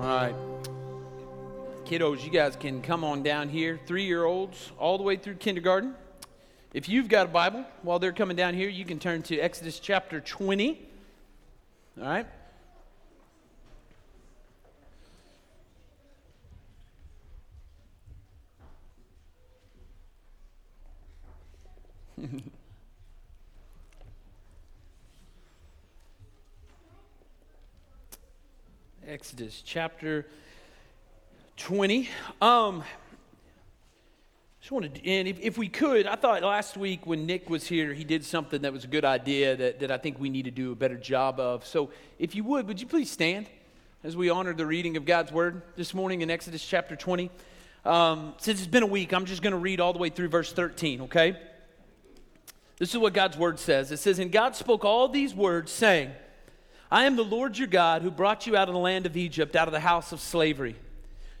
All 0.00 0.06
right. 0.06 0.34
Kiddos, 1.84 2.24
you 2.24 2.30
guys 2.30 2.56
can 2.56 2.80
come 2.80 3.04
on 3.04 3.22
down 3.22 3.50
here. 3.50 3.78
Three 3.84 4.04
year 4.04 4.24
olds, 4.24 4.72
all 4.78 4.96
the 4.96 5.04
way 5.04 5.16
through 5.16 5.34
kindergarten. 5.34 5.94
If 6.72 6.88
you've 6.88 7.06
got 7.06 7.26
a 7.26 7.28
Bible, 7.28 7.66
while 7.82 7.98
they're 7.98 8.10
coming 8.10 8.34
down 8.34 8.54
here, 8.54 8.70
you 8.70 8.86
can 8.86 8.98
turn 8.98 9.20
to 9.24 9.38
Exodus 9.38 9.78
chapter 9.78 10.18
20. 10.18 10.80
All 12.00 12.08
right? 12.08 12.26
Exodus 29.10 29.60
chapter 29.66 30.24
20. 31.56 32.08
Um, 32.40 32.84
just 34.60 34.70
wanted, 34.70 34.94
to, 34.94 35.04
and 35.04 35.26
if, 35.26 35.40
if 35.40 35.58
we 35.58 35.68
could, 35.68 36.06
I 36.06 36.14
thought 36.14 36.44
last 36.44 36.76
week 36.76 37.08
when 37.08 37.26
Nick 37.26 37.50
was 37.50 37.66
here, 37.66 37.92
he 37.92 38.04
did 38.04 38.24
something 38.24 38.62
that 38.62 38.72
was 38.72 38.84
a 38.84 38.86
good 38.86 39.04
idea 39.04 39.56
that, 39.56 39.80
that 39.80 39.90
I 39.90 39.98
think 39.98 40.20
we 40.20 40.30
need 40.30 40.44
to 40.44 40.52
do 40.52 40.70
a 40.70 40.76
better 40.76 40.96
job 40.96 41.40
of. 41.40 41.66
So 41.66 41.90
if 42.20 42.36
you 42.36 42.44
would, 42.44 42.68
would 42.68 42.80
you 42.80 42.86
please 42.86 43.10
stand 43.10 43.48
as 44.04 44.16
we 44.16 44.30
honor 44.30 44.54
the 44.54 44.64
reading 44.64 44.96
of 44.96 45.04
God's 45.04 45.32
word 45.32 45.62
this 45.74 45.92
morning 45.92 46.20
in 46.20 46.30
Exodus 46.30 46.64
chapter 46.64 46.94
20? 46.94 47.32
Um, 47.84 48.34
since 48.38 48.60
it's 48.60 48.68
been 48.68 48.84
a 48.84 48.86
week, 48.86 49.12
I'm 49.12 49.24
just 49.24 49.42
going 49.42 49.54
to 49.54 49.58
read 49.58 49.80
all 49.80 49.92
the 49.92 49.98
way 49.98 50.10
through 50.10 50.28
verse 50.28 50.52
13, 50.52 51.00
okay? 51.00 51.36
This 52.78 52.90
is 52.94 52.98
what 52.98 53.12
God's 53.12 53.36
word 53.36 53.58
says. 53.58 53.90
It 53.90 53.96
says, 53.96 54.20
And 54.20 54.30
God 54.30 54.54
spoke 54.54 54.84
all 54.84 55.08
these 55.08 55.34
words, 55.34 55.72
saying, 55.72 56.12
I 56.90 57.04
am 57.04 57.14
the 57.14 57.22
Lord 57.24 57.56
your 57.56 57.68
God 57.68 58.02
who 58.02 58.10
brought 58.10 58.46
you 58.46 58.56
out 58.56 58.68
of 58.68 58.74
the 58.74 58.80
land 58.80 59.06
of 59.06 59.16
Egypt, 59.16 59.54
out 59.54 59.68
of 59.68 59.72
the 59.72 59.80
house 59.80 60.10
of 60.10 60.20
slavery. 60.20 60.74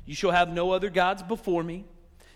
You 0.06 0.14
shall 0.14 0.30
have 0.30 0.52
no 0.52 0.70
other 0.70 0.90
gods 0.90 1.22
before 1.22 1.64
me. 1.64 1.84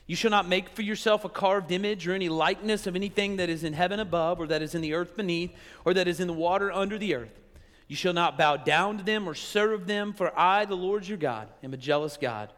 You 0.06 0.16
shall 0.16 0.32
not 0.32 0.48
make 0.48 0.68
for 0.70 0.82
yourself 0.82 1.24
a 1.24 1.28
carved 1.28 1.70
image 1.70 2.06
or 2.06 2.12
any 2.12 2.28
likeness 2.28 2.86
of 2.86 2.96
anything 2.96 3.36
that 3.36 3.48
is 3.48 3.64
in 3.64 3.72
heaven 3.72 4.00
above, 4.00 4.40
or 4.40 4.46
that 4.48 4.62
is 4.62 4.74
in 4.74 4.82
the 4.82 4.94
earth 4.94 5.16
beneath, 5.16 5.54
or 5.84 5.94
that 5.94 6.08
is 6.08 6.20
in 6.20 6.26
the 6.26 6.34
water 6.34 6.70
under 6.72 6.98
the 6.98 7.14
earth. 7.14 7.40
You 7.86 7.96
shall 7.96 8.12
not 8.12 8.36
bow 8.36 8.56
down 8.56 8.98
to 8.98 9.04
them 9.04 9.28
or 9.28 9.34
serve 9.34 9.86
them, 9.86 10.12
for 10.12 10.36
I, 10.38 10.64
the 10.64 10.76
Lord 10.76 11.06
your 11.06 11.16
God, 11.16 11.48
am 11.62 11.72
a 11.72 11.78
jealous 11.78 12.16
God, 12.16 12.52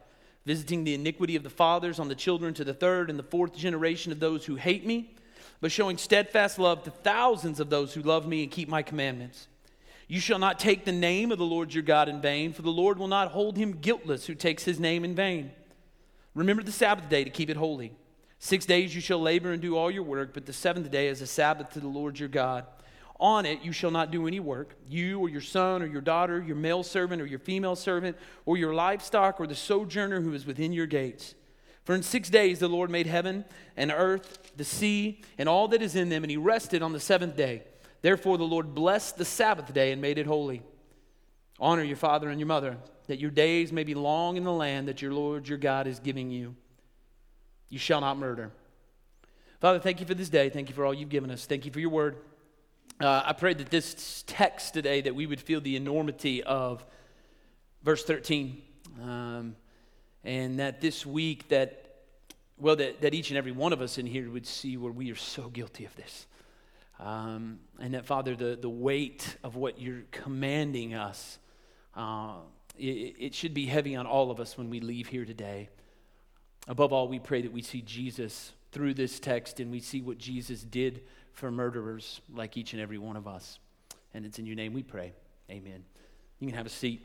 visiting 0.45 0.85
the 0.85 0.95
iniquity 0.95 1.37
of 1.37 1.43
the 1.43 1.51
fathers 1.51 1.99
on 2.01 2.09
the 2.09 2.15
children 2.15 2.55
to 2.55 2.65
the 2.65 2.75
third 2.75 3.11
and 3.11 3.19
the 3.19 3.25
fourth 3.25 3.55
generation 3.55 4.11
of 4.11 4.21
those 4.21 4.47
who 4.47 4.57
hate 4.57 4.87
me, 4.87 5.15
but 5.61 5.71
showing 5.71 5.99
steadfast 5.99 6.59
love 6.59 6.83
to 6.85 6.91
thousands 6.91 7.61
of 7.61 7.71
those 7.71 7.95
who 7.95 8.03
love 8.03 8.27
me 8.27 8.43
and 8.43 8.51
keep 8.51 8.69
my 8.69 8.83
commandments. 8.83 9.49
You 10.09 10.21
shall 10.21 10.39
not 10.39 10.59
take 10.61 10.85
the 10.85 10.93
name 10.93 11.33
of 11.33 11.39
the 11.39 11.45
Lord 11.45 11.75
your 11.75 11.83
God 11.83 12.09
in 12.09 12.21
vain, 12.21 12.53
for 12.53 12.63
the 12.63 12.71
Lord 12.71 12.99
will 12.99 13.09
not 13.09 13.33
hold 13.33 13.57
him 13.57 13.73
guiltless 13.73 14.27
who 14.27 14.35
takes 14.35 14.65
his 14.65 14.79
name 14.79 15.05
in 15.05 15.15
vain. 15.15 15.51
Remember 16.35 16.63
the 16.63 16.73
Sabbath 16.73 17.09
day 17.09 17.25
to 17.25 17.31
keep 17.31 17.51
it 17.51 17.57
holy. 17.57 17.93
Six 18.39 18.67
days 18.67 18.95
you 18.95 19.01
shall 19.01 19.21
labor 19.21 19.53
and 19.53 19.61
do 19.61 19.77
all 19.77 19.91
your 19.91 20.03
work, 20.03 20.33
but 20.33 20.47
the 20.47 20.53
seventh 20.53 20.91
day 20.91 21.09
is 21.09 21.23
a 21.23 21.27
Sabbath 21.27 21.71
to 21.71 21.81
the 21.81 21.89
Lord 21.89 22.19
your 22.19 22.29
God. 22.29 22.67
On 23.19 23.47
it 23.47 23.63
you 23.63 23.73
shall 23.73 23.91
not 23.91 24.11
do 24.11 24.27
any 24.29 24.41
work, 24.41 24.77
you 24.87 25.19
or 25.19 25.29
your 25.29 25.41
son 25.41 25.83
or 25.83 25.87
your 25.87 26.03
daughter, 26.03 26.43
your 26.43 26.57
male 26.57 26.83
servant 26.83 27.23
or 27.23 27.27
your 27.27 27.39
female 27.39 27.75
servant, 27.75 28.17
or 28.45 28.57
your 28.57 28.75
livestock 28.75 29.41
or 29.41 29.47
the 29.47 29.55
sojourner 29.55 30.21
who 30.21 30.35
is 30.35 30.47
within 30.47 30.73
your 30.73 30.87
gates. 30.87 31.35
For 31.85 31.95
in 31.95 32.03
six 32.03 32.29
days 32.29 32.59
the 32.59 32.69
Lord 32.69 32.91
made 32.91 33.07
heaven 33.07 33.45
and 33.77 33.91
earth, 33.91 34.53
the 34.57 34.65
sea, 34.65 35.23
and 35.39 35.49
all 35.49 35.69
that 35.69 35.81
is 35.81 35.97
in 35.97 36.11
them, 36.11 36.25
and 36.25 36.31
he 36.31 36.37
rested 36.37 36.83
on 36.83 36.93
the 36.93 37.01
seventh 37.01 37.37
day. 37.37 37.63
Therefore 38.03 38.39
the 38.39 38.45
Lord 38.45 38.75
blessed 38.75 39.19
the 39.19 39.25
Sabbath 39.25 39.73
day 39.73 39.93
and 39.93 40.01
made 40.01 40.19
it 40.19 40.27
holy. 40.27 40.63
Honor 41.59 41.83
your 41.83 41.97
father 41.97 42.29
and 42.29 42.39
your 42.39 42.47
mother 42.47 42.77
that 43.07 43.21
your 43.21 43.31
days 43.31 43.73
may 43.73 43.85
be 43.85 43.95
long 43.95 44.37
in 44.37 44.45
the 44.45 44.53
land 44.53 44.89
that 44.89 45.01
your 45.01 45.13
Lord 45.13 45.49
your 45.49 45.59
God 45.59 45.87
is 45.87 45.99
giving 45.99 46.31
you. 46.31 46.55
You 47.69 47.79
shall 47.79 48.01
not 48.01 48.19
murder. 48.19 48.51
Father, 49.61 49.79
thank 49.79 50.01
you 50.01 50.07
for 50.07 50.15
this 50.15 50.29
day. 50.29 50.49
Thank 50.51 50.69
you 50.69 50.75
for 50.75 50.85
all 50.85 50.93
you've 50.93 51.09
given 51.09 51.31
us. 51.31 51.47
Thank 51.47 51.65
you 51.65 51.73
for 51.73 51.81
your 51.81 51.91
word. 51.91 52.17
Uh, 53.01 53.23
I 53.25 53.33
pray 53.33 53.55
that 53.55 53.71
this 53.71 54.25
text 54.27 54.75
today, 54.75 55.01
that 55.03 55.15
we 55.15 55.27
would 55.27 55.41
feel 55.41 55.61
the 55.61 55.77
enormity 55.77 56.43
of 56.43 56.85
verse 57.83 58.05
13. 58.05 58.63
Um, 59.03 59.57
and 60.25 60.59
that 60.59 60.81
this 60.81 61.07
week, 61.07 61.49
that, 61.49 61.97
well, 62.59 62.77
that, 62.77 63.01
that 63.01 63.15
each 63.15 63.31
and 63.31 63.39
every 63.39 63.53
one 63.53 63.73
of 63.73 63.81
us 63.81 63.99
in 63.99 64.07
here 64.07 64.31
would 64.31 64.47
see 64.47 64.77
where 64.77 64.93
we 64.93 65.11
are 65.11 65.17
so 65.17 65.49
guilty 65.49 65.85
of 65.85 65.95
this. 65.97 66.27
Um, 66.99 67.59
and 67.79 67.95
that, 67.95 68.07
Father, 68.07 68.35
the, 68.35 68.59
the 68.61 68.71
weight 68.71 69.37
of 69.45 69.55
what 69.57 69.81
you're 69.81 70.05
commanding 70.11 70.95
us 70.95 71.39
uh, 71.97 72.35
it, 72.79 73.17
it 73.19 73.35
should 73.35 73.55
be 73.55 73.67
heavy 73.67 73.97
on 73.97 74.07
all 74.07 74.31
of 74.31 74.39
us 74.39 74.59
when 74.59 74.69
we 74.69 74.81
leave 74.81 75.09
here 75.09 75.25
today. 75.25 75.69
Above 76.69 76.93
all, 76.93 77.09
we 77.09 77.19
pray 77.19 77.43
that 77.43 77.53
we 77.53 77.63
see 77.63 77.81
Jesus 77.81 78.53
through 78.73 78.95
this 78.95 79.19
text 79.19 79.61
and 79.61 79.71
we 79.71 79.81
see 79.81 80.03
what 80.03 80.19
Jesus 80.19 80.63
did 80.63 81.03
for 81.33 81.51
murderers 81.51 82.21
like 82.35 82.57
each 82.57 82.73
and 82.73 82.83
every 82.83 82.99
one 82.99 83.17
of 83.17 83.27
us. 83.27 83.59
And 84.13 84.27
it's 84.27 84.39
in 84.39 84.47
your 84.47 84.57
name 84.57 84.73
we 84.73 84.83
pray. 84.83 85.13
Amen. 85.51 85.85
You 86.39 86.49
can 86.49 86.57
have 86.57 86.67
a 86.67 86.71
seat. 86.71 87.01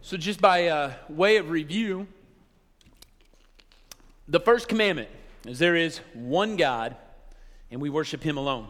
So, 0.00 0.16
just 0.16 0.40
by 0.40 0.68
uh, 0.68 0.92
way 1.08 1.38
of 1.38 1.50
review, 1.50 2.06
the 4.28 4.40
first 4.40 4.68
commandment 4.68 5.08
is 5.46 5.58
there 5.58 5.76
is 5.76 5.98
one 6.12 6.56
God 6.56 6.96
and 7.74 7.82
we 7.82 7.90
worship 7.90 8.22
him 8.22 8.38
alone. 8.38 8.68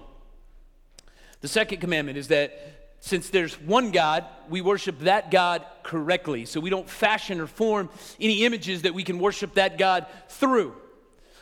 The 1.42 1.48
second 1.48 1.81
commandment 1.82 2.16
is 2.16 2.28
that 2.28 2.94
since 3.00 3.28
there's 3.28 3.60
one 3.60 3.91
God, 3.91 4.25
we 4.48 4.62
worship 4.62 5.00
that 5.00 5.31
God 5.31 5.62
correctly. 5.82 6.47
So 6.47 6.59
we 6.59 6.70
don't 6.70 6.88
fashion 6.88 7.38
or 7.38 7.47
form 7.47 7.91
any 8.19 8.47
images 8.47 8.81
that 8.82 8.94
we 8.94 9.04
can 9.04 9.19
worship 9.19 9.54
that 9.54 9.76
God 9.76 10.06
through. 10.31 10.75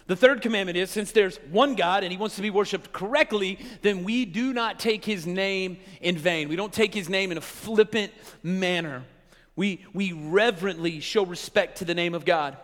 The 0.08 0.16
third 0.16 0.42
commandment 0.42 0.76
is 0.76 0.90
since 0.90 1.12
there's 1.12 1.36
one 1.52 1.76
God 1.76 2.02
and 2.02 2.10
he 2.10 2.18
wants 2.18 2.34
to 2.34 2.42
be 2.42 2.50
worshiped 2.50 2.92
correctly, 2.92 3.60
then 3.82 4.02
we 4.02 4.24
do 4.24 4.52
not 4.52 4.80
take 4.80 5.04
his 5.04 5.24
name 5.24 5.78
in 6.00 6.18
vain. 6.18 6.48
We 6.48 6.56
don't 6.56 6.72
take 6.72 6.92
his 6.92 7.08
name 7.08 7.30
in 7.30 7.38
a 7.38 7.42
flippant 7.42 8.10
manner. 8.42 9.04
We, 9.54 9.84
we 9.94 10.12
reverently 10.12 10.98
show 10.98 11.24
respect 11.24 11.78
to 11.78 11.84
the 11.84 11.94
name 11.94 12.14
of 12.14 12.24
God. 12.24 12.56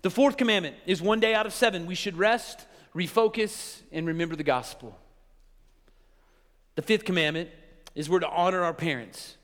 The 0.00 0.10
fourth 0.10 0.38
commandment 0.38 0.76
is 0.86 1.02
one 1.02 1.20
day 1.20 1.34
out 1.34 1.44
of 1.44 1.52
seven, 1.52 1.84
we 1.84 1.94
should 1.94 2.16
rest, 2.16 2.64
refocus, 2.94 3.82
and 3.92 4.06
remember 4.06 4.36
the 4.36 4.44
gospel. 4.44 4.96
The 6.74 6.82
fifth 6.82 7.04
commandment 7.04 7.50
is 7.94 8.08
we're 8.08 8.20
to 8.20 8.28
honor 8.28 8.62
our 8.62 8.74
parents. 8.74 9.36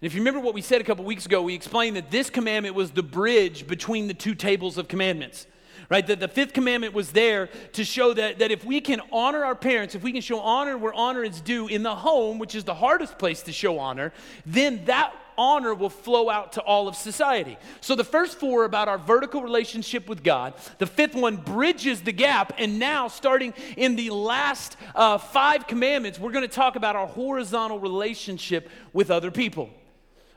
And 0.00 0.06
if 0.06 0.14
you 0.14 0.20
remember 0.20 0.40
what 0.40 0.54
we 0.54 0.62
said 0.62 0.80
a 0.80 0.84
couple 0.84 1.04
weeks 1.04 1.26
ago, 1.26 1.42
we 1.42 1.54
explained 1.54 1.96
that 1.96 2.10
this 2.10 2.30
commandment 2.30 2.74
was 2.74 2.90
the 2.90 3.02
bridge 3.02 3.66
between 3.66 4.08
the 4.08 4.14
two 4.14 4.34
tables 4.34 4.78
of 4.78 4.88
commandments. 4.88 5.46
Right? 5.88 6.06
That 6.06 6.20
the 6.20 6.28
fifth 6.28 6.54
commandment 6.54 6.94
was 6.94 7.12
there 7.12 7.48
to 7.74 7.84
show 7.84 8.14
that, 8.14 8.38
that 8.38 8.50
if 8.50 8.64
we 8.64 8.80
can 8.80 9.00
honor 9.12 9.44
our 9.44 9.54
parents, 9.54 9.94
if 9.94 10.02
we 10.02 10.12
can 10.12 10.22
show 10.22 10.40
honor 10.40 10.78
where 10.78 10.94
honor 10.94 11.22
is 11.22 11.40
due 11.40 11.68
in 11.68 11.82
the 11.82 11.94
home, 11.94 12.38
which 12.38 12.54
is 12.54 12.64
the 12.64 12.74
hardest 12.74 13.18
place 13.18 13.42
to 13.42 13.52
show 13.52 13.78
honor, 13.78 14.12
then 14.46 14.84
that 14.86 15.14
honor 15.36 15.74
will 15.74 15.90
flow 15.90 16.30
out 16.30 16.52
to 16.52 16.60
all 16.62 16.88
of 16.88 16.96
society. 16.96 17.56
So 17.80 17.94
the 17.94 18.04
first 18.04 18.38
four 18.38 18.62
are 18.62 18.64
about 18.64 18.88
our 18.88 18.98
vertical 18.98 19.42
relationship 19.42 20.08
with 20.08 20.22
God. 20.22 20.54
The 20.78 20.86
fifth 20.86 21.14
one 21.14 21.36
bridges 21.36 22.02
the 22.02 22.12
gap. 22.12 22.54
And 22.58 22.78
now, 22.78 23.08
starting 23.08 23.54
in 23.76 23.96
the 23.96 24.10
last 24.10 24.76
uh, 24.94 25.18
five 25.18 25.66
commandments, 25.66 26.18
we're 26.18 26.32
going 26.32 26.48
to 26.48 26.54
talk 26.54 26.76
about 26.76 26.96
our 26.96 27.06
horizontal 27.06 27.78
relationship 27.78 28.68
with 28.92 29.10
other 29.10 29.30
people. 29.30 29.70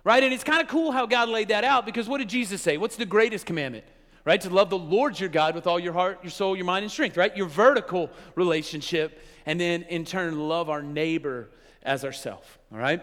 Right? 0.03 0.23
And 0.23 0.33
it's 0.33 0.43
kind 0.43 0.61
of 0.61 0.67
cool 0.67 0.91
how 0.91 1.05
God 1.07 1.29
laid 1.29 1.47
that 1.47 1.63
out 1.63 1.85
because 1.85 2.07
what 2.07 2.19
did 2.19 2.29
Jesus 2.29 2.61
say? 2.61 2.77
What's 2.77 2.95
the 2.95 3.05
greatest 3.05 3.45
commandment? 3.45 3.85
Right? 4.23 4.39
To 4.41 4.49
love 4.49 4.69
the 4.69 4.77
Lord 4.77 5.19
your 5.19 5.29
God 5.29 5.55
with 5.55 5.67
all 5.67 5.79
your 5.79 5.93
heart, 5.93 6.19
your 6.23 6.31
soul, 6.31 6.55
your 6.55 6.65
mind, 6.65 6.83
and 6.83 6.91
strength, 6.91 7.17
right? 7.17 7.35
Your 7.35 7.47
vertical 7.47 8.09
relationship. 8.35 9.21
And 9.45 9.59
then 9.59 9.83
in 9.83 10.05
turn, 10.05 10.47
love 10.47 10.69
our 10.69 10.81
neighbor 10.81 11.49
as 11.83 12.03
ourself. 12.03 12.59
All 12.71 12.79
right? 12.79 13.01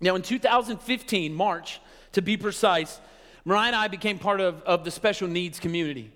Now, 0.00 0.14
in 0.14 0.22
2015, 0.22 1.34
March, 1.34 1.80
to 2.12 2.22
be 2.22 2.36
precise, 2.36 3.00
Mariah 3.44 3.68
and 3.68 3.76
I 3.76 3.88
became 3.88 4.18
part 4.18 4.40
of, 4.40 4.62
of 4.62 4.84
the 4.84 4.90
special 4.90 5.26
needs 5.28 5.58
community. 5.58 6.12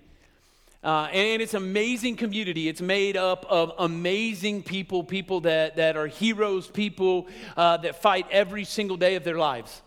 Uh, 0.83 1.07
and 1.13 1.41
it's 1.41 1.53
an 1.53 1.63
amazing 1.63 2.17
community. 2.17 2.67
It's 2.67 2.81
made 2.81 3.15
up 3.15 3.45
of 3.49 3.71
amazing 3.79 4.63
people, 4.63 5.03
people 5.03 5.41
that, 5.41 5.77
that 5.77 5.95
are 5.95 6.07
heroes, 6.07 6.67
people 6.67 7.27
uh, 7.55 7.77
that 7.77 8.01
fight 8.01 8.27
every 8.29 8.65
single 8.65 8.97
day 8.97 9.15
of 9.15 9.23
their 9.23 9.37
lives. 9.37 9.81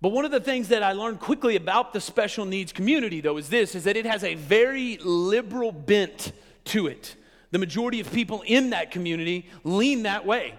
But 0.00 0.10
one 0.10 0.24
of 0.24 0.30
the 0.30 0.40
things 0.40 0.68
that 0.68 0.82
I 0.82 0.92
learned 0.92 1.18
quickly 1.18 1.56
about 1.56 1.92
the 1.92 2.00
special 2.00 2.44
needs 2.44 2.72
community, 2.72 3.20
though, 3.20 3.36
is 3.36 3.48
this 3.48 3.74
is 3.74 3.84
that 3.84 3.96
it 3.96 4.06
has 4.06 4.22
a 4.22 4.34
very 4.34 4.98
liberal 4.98 5.72
bent 5.72 6.32
to 6.66 6.86
it. 6.86 7.16
The 7.50 7.58
majority 7.58 8.00
of 8.00 8.12
people 8.12 8.42
in 8.46 8.70
that 8.70 8.90
community 8.90 9.48
lean 9.64 10.02
that 10.04 10.24
way. 10.26 10.58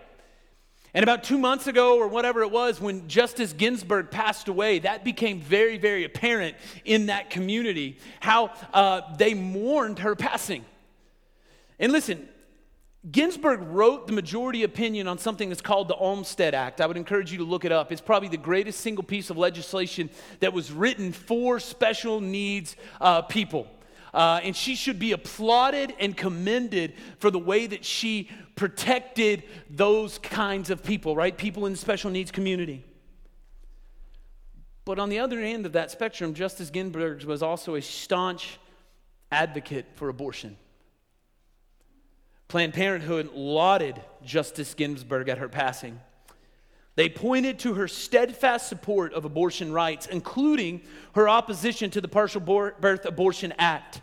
And 0.96 1.04
about 1.04 1.26
two 1.26 1.38
months 1.38 1.68
ago, 1.68 1.98
or 1.98 2.08
whatever 2.08 2.42
it 2.42 2.52
was, 2.52 2.80
when 2.80 3.10
Justice 3.10 3.52
Ginsburg 3.52 4.12
passed 4.12 4.48
away, 4.48 4.80
that 4.80 5.04
became 5.04 5.42
very, 5.42 5.78
very 5.78 6.06
apparent 6.06 6.56
in 6.86 7.08
that 7.08 7.30
community 7.30 7.98
how 8.22 8.52
uh, 8.74 9.02
they 9.18 9.34
mourned 9.34 10.00
her 10.00 10.16
passing. 10.16 10.64
And 11.80 11.92
listen, 11.92 12.30
Ginsburg 13.12 13.62
wrote 13.64 14.08
the 14.08 14.14
majority 14.14 14.64
opinion 14.64 15.10
on 15.10 15.18
something 15.18 15.50
that's 15.50 15.62
called 15.62 15.90
the 15.90 15.96
Olmstead 15.96 16.56
Act. 16.56 16.80
I 16.80 16.86
would 16.86 16.96
encourage 16.96 17.30
you 17.30 17.40
to 17.40 17.44
look 17.44 17.66
it 17.66 17.74
up. 17.74 17.92
It's 17.92 18.00
probably 18.00 18.30
the 18.30 18.38
greatest 18.38 18.80
single 18.80 19.04
piece 19.04 19.30
of 19.30 19.38
legislation 19.38 20.10
that 20.40 20.54
was 20.54 20.72
written 20.72 21.12
for 21.12 21.60
special 21.60 22.22
needs 22.22 22.78
uh, 23.02 23.22
people. 23.24 23.68
Uh, 24.16 24.40
and 24.44 24.56
she 24.56 24.76
should 24.76 24.98
be 24.98 25.12
applauded 25.12 25.94
and 26.00 26.16
commended 26.16 26.94
for 27.20 27.30
the 27.30 27.38
way 27.38 27.68
that 27.68 27.84
she 27.84 28.30
protected 28.56 29.44
those 29.70 30.20
kinds 30.20 30.70
of 30.70 30.82
people, 30.82 31.18
right? 31.18 31.38
People 31.38 31.66
in 31.66 31.74
the 31.74 31.78
special 31.78 32.10
needs 32.10 32.32
community. 32.32 32.86
But 34.86 35.00
on 35.00 35.10
the 35.10 35.20
other 35.20 35.40
end 35.40 35.66
of 35.66 35.74
that 35.74 35.92
spectrum, 35.92 36.34
Justice 36.34 36.70
Ginsburg 36.70 37.26
was 37.26 37.44
also 37.44 37.76
a 37.76 37.82
staunch 37.82 38.58
advocate 39.34 39.86
for 39.96 40.08
abortion. 40.08 40.56
Planned 42.48 42.74
Parenthood 42.74 43.32
lauded 43.34 44.02
Justice 44.24 44.74
Ginsburg 44.76 45.28
at 45.28 45.40
her 45.40 45.50
passing. 45.50 46.00
They 46.96 47.10
pointed 47.10 47.60
to 47.60 47.74
her 47.74 47.90
steadfast 47.90 48.70
support 48.70 49.14
of 49.14 49.26
abortion 49.26 49.74
rights, 49.74 50.06
including 50.06 50.84
her 51.16 51.28
opposition 51.28 51.90
to 51.90 52.00
the 52.00 52.08
Partial 52.08 52.40
Birth 52.40 53.06
Abortion 53.06 53.54
Act. 53.58 54.00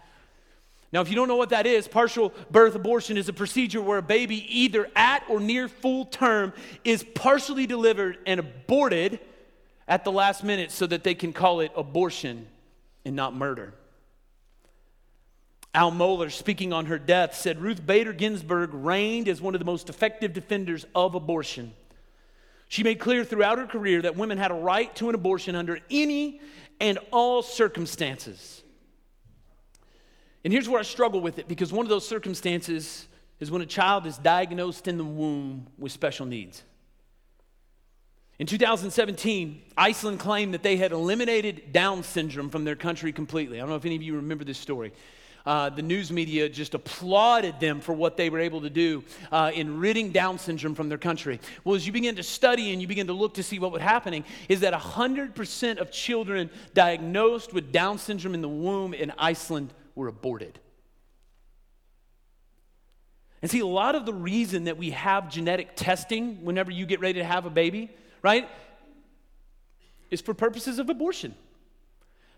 Now, 0.92 1.00
if 1.00 1.08
you 1.08 1.14
don't 1.14 1.28
know 1.28 1.36
what 1.36 1.50
that 1.50 1.66
is, 1.66 1.88
partial 1.88 2.34
birth 2.50 2.74
abortion 2.74 3.16
is 3.16 3.28
a 3.28 3.32
procedure 3.32 3.80
where 3.80 3.98
a 3.98 4.02
baby, 4.02 4.44
either 4.60 4.90
at 4.94 5.24
or 5.28 5.40
near 5.40 5.68
full 5.68 6.04
term, 6.04 6.52
is 6.84 7.02
partially 7.14 7.66
delivered 7.66 8.18
and 8.26 8.38
aborted 8.38 9.18
at 9.88 10.04
the 10.04 10.12
last 10.12 10.44
minute 10.44 10.70
so 10.70 10.86
that 10.86 11.02
they 11.02 11.14
can 11.14 11.32
call 11.32 11.60
it 11.60 11.72
abortion 11.74 12.46
and 13.06 13.16
not 13.16 13.34
murder. 13.34 13.72
Al 15.74 15.90
Mohler, 15.90 16.30
speaking 16.30 16.74
on 16.74 16.86
her 16.86 16.98
death, 16.98 17.34
said 17.34 17.62
Ruth 17.62 17.84
Bader 17.84 18.12
Ginsburg 18.12 18.74
reigned 18.74 19.26
as 19.28 19.40
one 19.40 19.54
of 19.54 19.58
the 19.58 19.64
most 19.64 19.88
effective 19.88 20.34
defenders 20.34 20.84
of 20.94 21.14
abortion. 21.14 21.72
She 22.68 22.82
made 22.82 23.00
clear 23.00 23.24
throughout 23.24 23.56
her 23.56 23.66
career 23.66 24.02
that 24.02 24.16
women 24.16 24.36
had 24.36 24.50
a 24.50 24.54
right 24.54 24.94
to 24.96 25.08
an 25.08 25.14
abortion 25.14 25.54
under 25.54 25.78
any 25.90 26.42
and 26.80 26.98
all 27.10 27.42
circumstances. 27.42 28.62
And 30.44 30.52
here's 30.52 30.68
where 30.68 30.80
I 30.80 30.82
struggle 30.82 31.20
with 31.20 31.38
it 31.38 31.48
because 31.48 31.72
one 31.72 31.86
of 31.86 31.90
those 31.90 32.06
circumstances 32.06 33.06
is 33.40 33.50
when 33.50 33.62
a 33.62 33.66
child 33.66 34.06
is 34.06 34.18
diagnosed 34.18 34.88
in 34.88 34.98
the 34.98 35.04
womb 35.04 35.66
with 35.78 35.92
special 35.92 36.26
needs. 36.26 36.62
In 38.38 38.46
2017, 38.46 39.62
Iceland 39.76 40.18
claimed 40.18 40.54
that 40.54 40.62
they 40.62 40.76
had 40.76 40.90
eliminated 40.90 41.72
Down 41.72 42.02
syndrome 42.02 42.50
from 42.50 42.64
their 42.64 42.74
country 42.74 43.12
completely. 43.12 43.58
I 43.58 43.60
don't 43.60 43.68
know 43.68 43.76
if 43.76 43.84
any 43.84 43.94
of 43.94 44.02
you 44.02 44.16
remember 44.16 44.44
this 44.44 44.58
story 44.58 44.92
uh, 45.44 45.70
the 45.70 45.82
news 45.82 46.12
media 46.12 46.48
just 46.48 46.74
applauded 46.74 47.58
them 47.60 47.80
for 47.80 47.92
what 47.92 48.16
they 48.16 48.30
were 48.30 48.38
able 48.38 48.60
to 48.60 48.70
do 48.70 49.02
uh, 49.30 49.50
in 49.54 49.78
ridding 49.80 50.12
Down 50.12 50.38
syndrome 50.38 50.74
from 50.74 50.88
their 50.88 50.98
country. 50.98 51.40
Well, 51.64 51.74
as 51.74 51.86
you 51.86 51.92
begin 51.92 52.16
to 52.16 52.22
study 52.22 52.72
and 52.72 52.80
you 52.80 52.88
begin 52.88 53.06
to 53.08 53.12
look 53.12 53.34
to 53.34 53.42
see 53.42 53.58
what 53.58 53.72
was 53.72 53.82
happening, 53.82 54.24
is 54.48 54.60
that 54.60 54.72
100% 54.72 55.78
of 55.78 55.90
children 55.90 56.50
diagnosed 56.74 57.52
with 57.52 57.72
Down 57.72 57.98
syndrome 57.98 58.34
in 58.34 58.42
the 58.42 58.48
womb 58.48 58.94
in 58.94 59.12
Iceland 59.18 59.72
were 59.94 60.08
aborted. 60.08 60.58
And 63.42 63.50
see, 63.50 63.60
a 63.60 63.66
lot 63.66 63.94
of 63.94 64.06
the 64.06 64.14
reason 64.14 64.64
that 64.64 64.78
we 64.78 64.90
have 64.90 65.28
genetic 65.28 65.70
testing 65.74 66.44
whenever 66.44 66.70
you 66.70 66.86
get 66.86 67.00
ready 67.00 67.18
to 67.18 67.24
have 67.24 67.44
a 67.44 67.50
baby, 67.50 67.90
right, 68.22 68.48
is 70.10 70.20
for 70.20 70.32
purposes 70.32 70.78
of 70.78 70.88
abortion. 70.88 71.34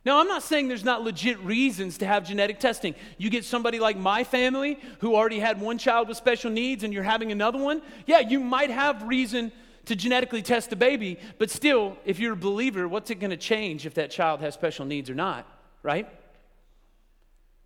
Now, 0.07 0.21
I'm 0.21 0.29
not 0.29 0.43
saying 0.43 0.69
there's 0.69 0.85
not 0.85 1.03
legit 1.03 1.39
reasons 1.41 1.99
to 1.99 2.07
have 2.07 2.27
genetic 2.27 2.61
testing. 2.61 2.95
You 3.17 3.31
get 3.31 3.45
somebody 3.45 3.79
like 3.79 3.97
my 3.97 4.23
family 4.25 4.79
who 5.01 5.15
already 5.15 5.39
had 5.39 5.61
one 5.61 5.79
child 5.79 6.09
with 6.09 6.17
special 6.17 6.51
needs 6.51 6.85
and 6.85 6.93
you're 6.93 7.03
having 7.03 7.33
another 7.33 7.59
one, 7.59 7.81
yeah, 8.07 8.21
you 8.21 8.41
might 8.41 8.71
have 8.71 9.03
reason 9.05 9.51
to 9.87 9.97
genetically 9.97 10.43
test 10.43 10.71
the 10.71 10.77
baby, 10.77 11.19
but 11.39 11.51
still, 11.51 11.97
if 12.05 12.19
you're 12.19 12.33
a 12.33 12.37
believer, 12.37 12.89
what's 12.89 13.11
it 13.11 13.17
going 13.17 13.31
to 13.31 13.37
change 13.37 13.85
if 13.85 13.95
that 13.95 14.11
child 14.11 14.41
has 14.41 14.55
special 14.55 14.87
needs 14.87 15.11
or 15.11 15.15
not, 15.15 15.47
right? 15.83 16.09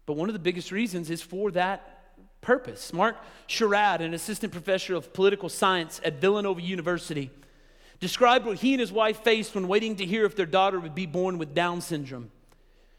But 0.08 0.16
one 0.16 0.30
of 0.30 0.32
the 0.32 0.38
biggest 0.38 0.72
reasons 0.72 1.10
is 1.10 1.20
for 1.20 1.50
that 1.50 2.14
purpose. 2.40 2.94
Mark 2.94 3.18
Sherrod, 3.46 4.00
an 4.00 4.14
assistant 4.14 4.54
professor 4.54 4.94
of 4.94 5.12
political 5.12 5.50
science 5.50 6.00
at 6.02 6.18
Villanova 6.18 6.62
University, 6.62 7.30
described 8.00 8.46
what 8.46 8.56
he 8.56 8.72
and 8.72 8.80
his 8.80 8.90
wife 8.90 9.22
faced 9.22 9.54
when 9.54 9.68
waiting 9.68 9.96
to 9.96 10.06
hear 10.06 10.24
if 10.24 10.34
their 10.34 10.46
daughter 10.46 10.80
would 10.80 10.94
be 10.94 11.04
born 11.04 11.36
with 11.36 11.54
Down 11.54 11.82
syndrome. 11.82 12.30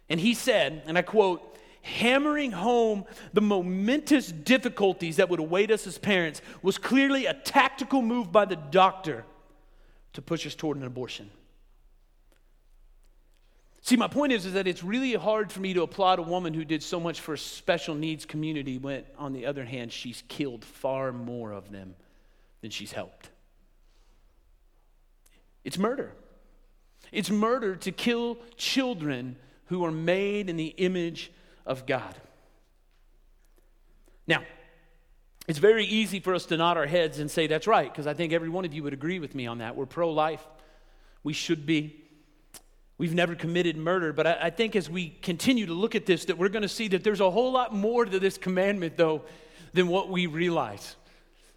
And 0.07 0.19
he 0.19 0.35
said, 0.35 0.83
and 0.85 0.99
I 0.99 1.01
quote, 1.01 1.57
hammering 1.81 2.51
home 2.51 3.05
the 3.33 3.41
momentous 3.41 4.31
difficulties 4.31 5.15
that 5.15 5.29
would 5.29 5.39
await 5.39 5.71
us 5.71 5.87
as 5.87 5.97
parents 5.97 6.43
was 6.61 6.77
clearly 6.77 7.25
a 7.25 7.33
tactical 7.33 8.03
move 8.03 8.31
by 8.31 8.45
the 8.45 8.55
doctor 8.55 9.25
to 10.13 10.21
push 10.21 10.45
us 10.45 10.53
toward 10.53 10.77
an 10.77 10.83
abortion. 10.83 11.31
See, 13.89 13.97
my 13.97 14.07
point 14.07 14.31
is, 14.31 14.45
is 14.45 14.53
that 14.53 14.67
it's 14.67 14.83
really 14.83 15.15
hard 15.15 15.51
for 15.51 15.61
me 15.61 15.73
to 15.73 15.81
applaud 15.81 16.19
a 16.19 16.21
woman 16.21 16.53
who 16.53 16.63
did 16.63 16.83
so 16.83 16.99
much 16.99 17.21
for 17.21 17.33
a 17.33 17.37
special 17.39 17.95
needs 17.95 18.23
community 18.23 18.77
when, 18.77 19.03
on 19.17 19.33
the 19.33 19.47
other 19.47 19.65
hand, 19.65 19.91
she's 19.91 20.23
killed 20.27 20.63
far 20.63 21.11
more 21.11 21.51
of 21.51 21.71
them 21.71 21.95
than 22.61 22.69
she's 22.69 22.91
helped. 22.91 23.31
It's 25.63 25.79
murder. 25.79 26.11
It's 27.11 27.31
murder 27.31 27.75
to 27.77 27.91
kill 27.91 28.37
children 28.57 29.37
who 29.69 29.83
are 29.83 29.91
made 29.91 30.51
in 30.51 30.55
the 30.55 30.67
image 30.67 31.31
of 31.65 31.87
God. 31.87 32.13
Now, 34.27 34.43
it's 35.47 35.57
very 35.57 35.85
easy 35.85 36.19
for 36.19 36.35
us 36.35 36.45
to 36.45 36.57
nod 36.57 36.77
our 36.77 36.85
heads 36.85 37.17
and 37.17 37.31
say, 37.31 37.47
that's 37.47 37.65
right, 37.65 37.91
because 37.91 38.05
I 38.05 38.13
think 38.13 38.33
every 38.33 38.49
one 38.49 38.65
of 38.65 38.73
you 38.75 38.83
would 38.83 38.93
agree 38.93 39.17
with 39.17 39.33
me 39.33 39.47
on 39.47 39.57
that. 39.57 39.75
We're 39.75 39.87
pro 39.87 40.11
life. 40.11 40.45
We 41.23 41.33
should 41.33 41.65
be. 41.65 41.98
We've 42.99 43.15
never 43.15 43.33
committed 43.33 43.77
murder, 43.77 44.11
but 44.11 44.27
I, 44.27 44.37
I, 44.41 44.49
think 44.49 44.75
as 44.75 44.89
we 44.89 45.11
continue 45.21 45.65
to 45.67 45.73
look 45.73 45.95
at 45.95 46.05
this, 46.05 46.25
that 46.25 46.37
we're 46.37 46.49
going 46.49 46.63
to 46.63 46.67
see 46.67 46.89
that 46.89 47.01
there's 47.01 47.21
a 47.21 47.31
whole 47.31 47.53
lot 47.53 47.73
more 47.73 48.03
to 48.03 48.19
this 48.19 48.37
commandment, 48.37 48.97
though, 48.97 49.21
than 49.71 49.87
what 49.87 50.09
we 50.09 50.27
realize. 50.27 50.97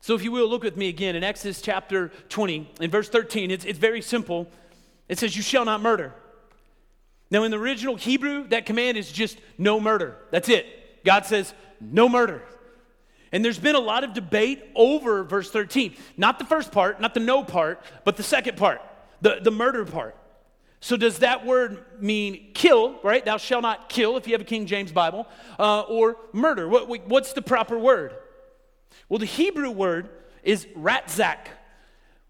So, 0.00 0.14
if 0.14 0.22
you 0.22 0.30
will, 0.30 0.48
look 0.48 0.62
with 0.62 0.76
me 0.76 0.88
again 0.88 1.16
in 1.16 1.24
Exodus 1.24 1.60
chapter 1.60 2.12
20, 2.28 2.70
in 2.80 2.90
verse 2.92 3.08
13. 3.08 3.50
It's, 3.50 3.64
it's 3.64 3.78
very 3.78 4.00
simple. 4.02 4.48
It 5.08 5.18
says, 5.18 5.34
You 5.36 5.42
shall 5.42 5.64
not 5.64 5.82
murder. 5.82 6.14
Now, 7.28 7.42
in 7.42 7.50
the 7.50 7.58
original 7.58 7.96
Hebrew, 7.96 8.46
that 8.48 8.64
command 8.64 8.96
is 8.96 9.10
just 9.10 9.36
no 9.58 9.80
murder. 9.80 10.18
That's 10.30 10.48
it. 10.48 11.04
God 11.04 11.26
says, 11.26 11.52
No 11.80 12.08
murder. 12.08 12.44
And 13.32 13.44
there's 13.44 13.58
been 13.58 13.74
a 13.74 13.80
lot 13.80 14.04
of 14.04 14.14
debate 14.14 14.62
over 14.76 15.24
verse 15.24 15.50
13. 15.50 15.96
Not 16.16 16.38
the 16.38 16.44
first 16.44 16.70
part, 16.70 17.00
not 17.00 17.14
the 17.14 17.20
no 17.20 17.42
part, 17.42 17.82
but 18.04 18.16
the 18.16 18.22
second 18.22 18.56
part, 18.56 18.80
the, 19.22 19.40
the 19.42 19.50
murder 19.50 19.84
part. 19.84 20.14
So, 20.82 20.96
does 20.96 21.20
that 21.20 21.46
word 21.46 21.84
mean 22.00 22.50
kill, 22.54 22.98
right? 23.04 23.24
Thou 23.24 23.36
shalt 23.36 23.62
not 23.62 23.88
kill 23.88 24.16
if 24.16 24.26
you 24.26 24.32
have 24.32 24.40
a 24.40 24.44
King 24.44 24.66
James 24.66 24.90
Bible, 24.90 25.28
uh, 25.56 25.82
or 25.82 26.16
murder? 26.32 26.68
What, 26.68 27.06
what's 27.06 27.34
the 27.34 27.40
proper 27.40 27.78
word? 27.78 28.16
Well, 29.08 29.20
the 29.20 29.26
Hebrew 29.26 29.70
word 29.70 30.10
is 30.42 30.66
ratzak, 30.76 31.38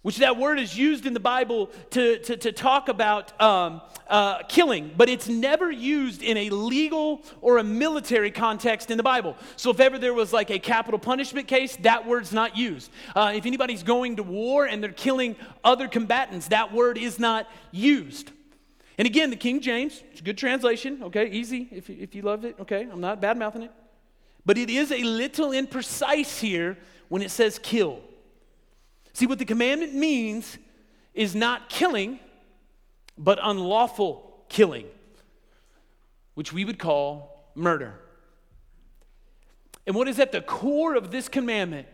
which 0.03 0.19
that 0.19 0.37
word 0.37 0.59
is 0.59 0.77
used 0.77 1.07
in 1.07 1.15
the 1.15 1.21
Bible 1.21 1.71
to, 1.93 2.19
to, 2.19 2.37
to 2.37 2.53
talk 2.53 2.91
about 2.91 3.41
um, 3.41 3.81
uh, 4.07 4.43
killing, 4.51 4.91
but 4.99 5.09
it's 5.09 5.31
never 5.31 5.71
used 5.71 6.23
in 6.23 6.37
a 6.37 6.51
legal 6.51 7.25
or 7.41 7.57
a 7.57 7.65
military 7.65 8.31
context 8.31 8.91
in 8.91 8.99
the 8.99 9.03
Bible. 9.03 9.35
So 9.57 9.71
if 9.71 9.81
ever 9.81 9.99
there 9.99 10.13
was 10.13 10.31
like 10.31 10.51
a 10.51 10.59
capital 10.59 10.99
punishment 11.01 11.49
case, 11.49 11.77
that 11.77 12.07
word's 12.07 12.35
not 12.35 12.55
used. 12.55 12.91
Uh, 13.17 13.33
if 13.35 13.47
anybody's 13.47 13.83
going 13.83 14.17
to 14.17 14.23
war 14.23 14.67
and 14.67 14.83
they're 14.83 14.93
killing 14.93 15.37
other 15.65 15.89
combatants, 15.89 16.49
that 16.49 16.75
word 16.75 16.99
is 16.99 17.19
not 17.19 17.49
used. 17.71 18.31
And 19.03 19.07
again, 19.09 19.31
the 19.31 19.37
King 19.37 19.61
James, 19.61 20.01
it's 20.13 20.21
a 20.21 20.23
good 20.23 20.39
translation, 20.39 21.03
okay, 21.03 21.29
easy 21.29 21.67
if, 21.73 21.91
if 21.91 22.15
you 22.15 22.23
love 22.23 22.45
it, 22.45 22.55
okay, 22.61 22.87
I'm 22.89 23.01
not 23.01 23.21
bad 23.21 23.37
mouthing 23.37 23.63
it. 23.63 23.73
But 24.47 24.57
it 24.57 24.71
is 24.71 24.93
a 24.93 25.03
little 25.03 25.49
imprecise 25.49 26.39
here 26.39 26.79
when 27.09 27.21
it 27.21 27.33
says 27.33 27.59
kill. 27.61 27.99
See, 29.13 29.27
what 29.27 29.41
the 29.41 29.45
commandment 29.45 29.93
means 29.93 30.57
is 31.15 31.35
not 31.35 31.69
killing, 31.69 32.21
but 33.19 33.41
unlawful 33.43 34.45
killing, 34.49 34.87
which 36.35 36.53
we 36.53 36.65
would 36.65 36.79
call 36.79 37.51
murder. 37.57 37.99
And 39.85 39.97
what 39.97 40.07
is 40.07 40.21
at 40.21 40.31
the 40.31 40.43
core 40.43 40.95
of 40.95 41.11
this 41.11 41.29
commandment 41.29 41.89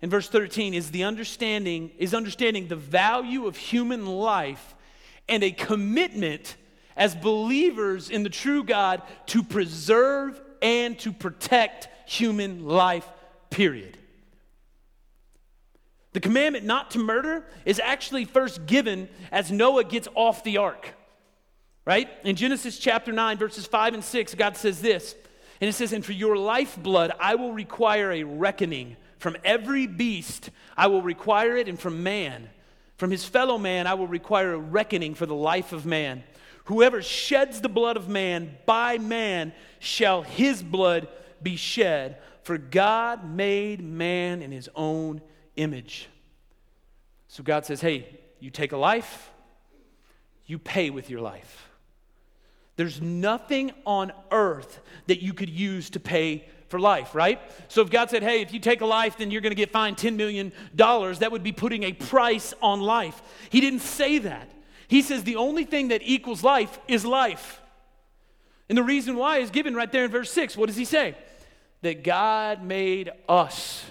in 0.00 0.08
verse 0.08 0.28
13 0.28 0.72
is 0.72 0.92
the 0.92 1.02
understanding 1.02 1.90
is 1.98 2.14
understanding 2.14 2.68
the 2.68 2.76
value 2.76 3.48
of 3.48 3.56
human 3.56 4.06
life 4.06 4.76
and 5.28 5.42
a 5.42 5.50
commitment 5.50 6.56
as 6.96 7.14
believers 7.14 8.10
in 8.10 8.22
the 8.22 8.30
true 8.30 8.62
God 8.62 9.02
to 9.26 9.42
preserve 9.42 10.40
and 10.62 10.98
to 11.00 11.12
protect 11.12 11.88
human 12.10 12.66
life, 12.66 13.06
period. 13.50 13.98
The 16.12 16.20
commandment 16.20 16.64
not 16.64 16.92
to 16.92 16.98
murder 16.98 17.44
is 17.64 17.80
actually 17.80 18.24
first 18.24 18.66
given 18.66 19.08
as 19.32 19.50
Noah 19.50 19.84
gets 19.84 20.06
off 20.14 20.44
the 20.44 20.58
ark, 20.58 20.94
right? 21.84 22.08
In 22.22 22.36
Genesis 22.36 22.78
chapter 22.78 23.10
9, 23.10 23.36
verses 23.36 23.66
5 23.66 23.94
and 23.94 24.04
6, 24.04 24.34
God 24.36 24.56
says 24.56 24.80
this, 24.80 25.16
and 25.60 25.68
it 25.68 25.72
says, 25.72 25.92
And 25.92 26.04
for 26.04 26.12
your 26.12 26.36
lifeblood 26.36 27.12
I 27.18 27.34
will 27.34 27.52
require 27.52 28.12
a 28.12 28.22
reckoning 28.22 28.96
From 29.18 29.36
every 29.44 29.86
beast 29.86 30.50
I 30.76 30.86
will 30.88 31.02
require 31.02 31.56
it, 31.56 31.66
and 31.66 31.80
from 31.80 32.02
man, 32.02 32.50
from 32.96 33.10
his 33.10 33.24
fellow 33.24 33.58
man, 33.58 33.86
I 33.86 33.94
will 33.94 34.06
require 34.06 34.54
a 34.54 34.58
reckoning 34.58 35.14
for 35.14 35.26
the 35.26 35.34
life 35.34 35.72
of 35.72 35.84
man. 35.84 36.22
Whoever 36.64 37.02
sheds 37.02 37.60
the 37.60 37.68
blood 37.68 37.96
of 37.96 38.08
man, 38.08 38.56
by 38.66 38.98
man 38.98 39.52
shall 39.78 40.22
his 40.22 40.62
blood 40.62 41.08
be 41.42 41.56
shed. 41.56 42.18
For 42.42 42.56
God 42.58 43.28
made 43.28 43.82
man 43.82 44.42
in 44.42 44.52
his 44.52 44.68
own 44.74 45.20
image. 45.56 46.08
So 47.28 47.42
God 47.42 47.66
says, 47.66 47.80
hey, 47.80 48.20
you 48.38 48.50
take 48.50 48.72
a 48.72 48.76
life, 48.76 49.30
you 50.46 50.58
pay 50.58 50.90
with 50.90 51.10
your 51.10 51.20
life. 51.20 51.68
There's 52.76 53.00
nothing 53.00 53.72
on 53.86 54.12
earth 54.30 54.80
that 55.06 55.22
you 55.22 55.32
could 55.32 55.50
use 55.50 55.90
to 55.90 56.00
pay 56.00 56.48
for 56.68 56.78
life, 56.78 57.14
right? 57.14 57.40
So 57.68 57.82
if 57.82 57.90
God 57.90 58.10
said, 58.10 58.22
hey, 58.22 58.40
if 58.40 58.52
you 58.52 58.60
take 58.60 58.80
a 58.80 58.86
life, 58.86 59.18
then 59.18 59.30
you're 59.30 59.40
going 59.40 59.50
to 59.52 59.56
get 59.56 59.70
fined 59.70 59.96
$10 59.96 60.16
million, 60.16 60.52
that 60.74 61.28
would 61.30 61.42
be 61.42 61.52
putting 61.52 61.82
a 61.84 61.92
price 61.92 62.54
on 62.62 62.80
life. 62.80 63.20
He 63.50 63.60
didn't 63.60 63.80
say 63.80 64.18
that. 64.18 64.50
He 64.88 65.02
says 65.02 65.24
the 65.24 65.36
only 65.36 65.64
thing 65.64 65.88
that 65.88 66.02
equals 66.04 66.42
life 66.42 66.78
is 66.88 67.04
life. 67.04 67.60
And 68.68 68.78
the 68.78 68.82
reason 68.82 69.16
why 69.16 69.38
is 69.38 69.50
given 69.50 69.74
right 69.74 69.90
there 69.90 70.04
in 70.04 70.10
verse 70.10 70.30
6. 70.32 70.56
What 70.56 70.66
does 70.66 70.76
he 70.76 70.84
say? 70.84 71.14
That 71.82 72.02
God 72.02 72.62
made 72.62 73.10
us, 73.28 73.84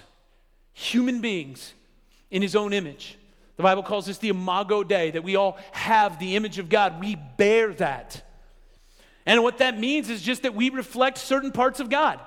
human 0.72 1.20
beings, 1.20 1.74
in 2.30 2.42
his 2.42 2.56
own 2.56 2.72
image. 2.72 3.18
The 3.56 3.62
Bible 3.62 3.84
calls 3.84 4.06
this 4.06 4.18
the 4.18 4.30
imago 4.30 4.82
Dei, 4.82 5.12
that 5.12 5.22
we 5.22 5.36
all 5.36 5.58
have 5.70 6.18
the 6.18 6.34
image 6.34 6.58
of 6.58 6.68
God. 6.68 7.00
We 7.00 7.14
bear 7.14 7.72
that. 7.74 8.22
And 9.26 9.42
what 9.42 9.58
that 9.58 9.78
means 9.78 10.10
is 10.10 10.20
just 10.22 10.42
that 10.42 10.54
we 10.54 10.70
reflect 10.70 11.18
certain 11.18 11.52
parts 11.52 11.78
of 11.78 11.88
God. 11.88 12.18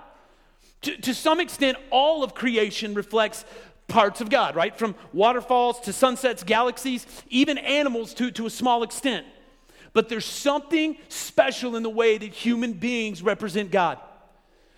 To, 0.81 0.95
to 0.97 1.13
some 1.13 1.39
extent, 1.39 1.77
all 1.89 2.23
of 2.23 2.33
creation 2.33 2.93
reflects 2.93 3.45
parts 3.87 4.21
of 4.21 4.29
God, 4.29 4.55
right? 4.55 4.77
From 4.77 4.95
waterfalls 5.13 5.79
to 5.81 5.93
sunsets, 5.93 6.43
galaxies, 6.43 7.05
even 7.29 7.57
animals 7.57 8.13
to, 8.15 8.31
to 8.31 8.45
a 8.45 8.49
small 8.49 8.83
extent. 8.83 9.25
But 9.93 10.09
there's 10.09 10.25
something 10.25 10.97
special 11.09 11.75
in 11.75 11.83
the 11.83 11.89
way 11.89 12.17
that 12.17 12.33
human 12.33 12.73
beings 12.73 13.23
represent 13.23 13.71
God. 13.71 13.97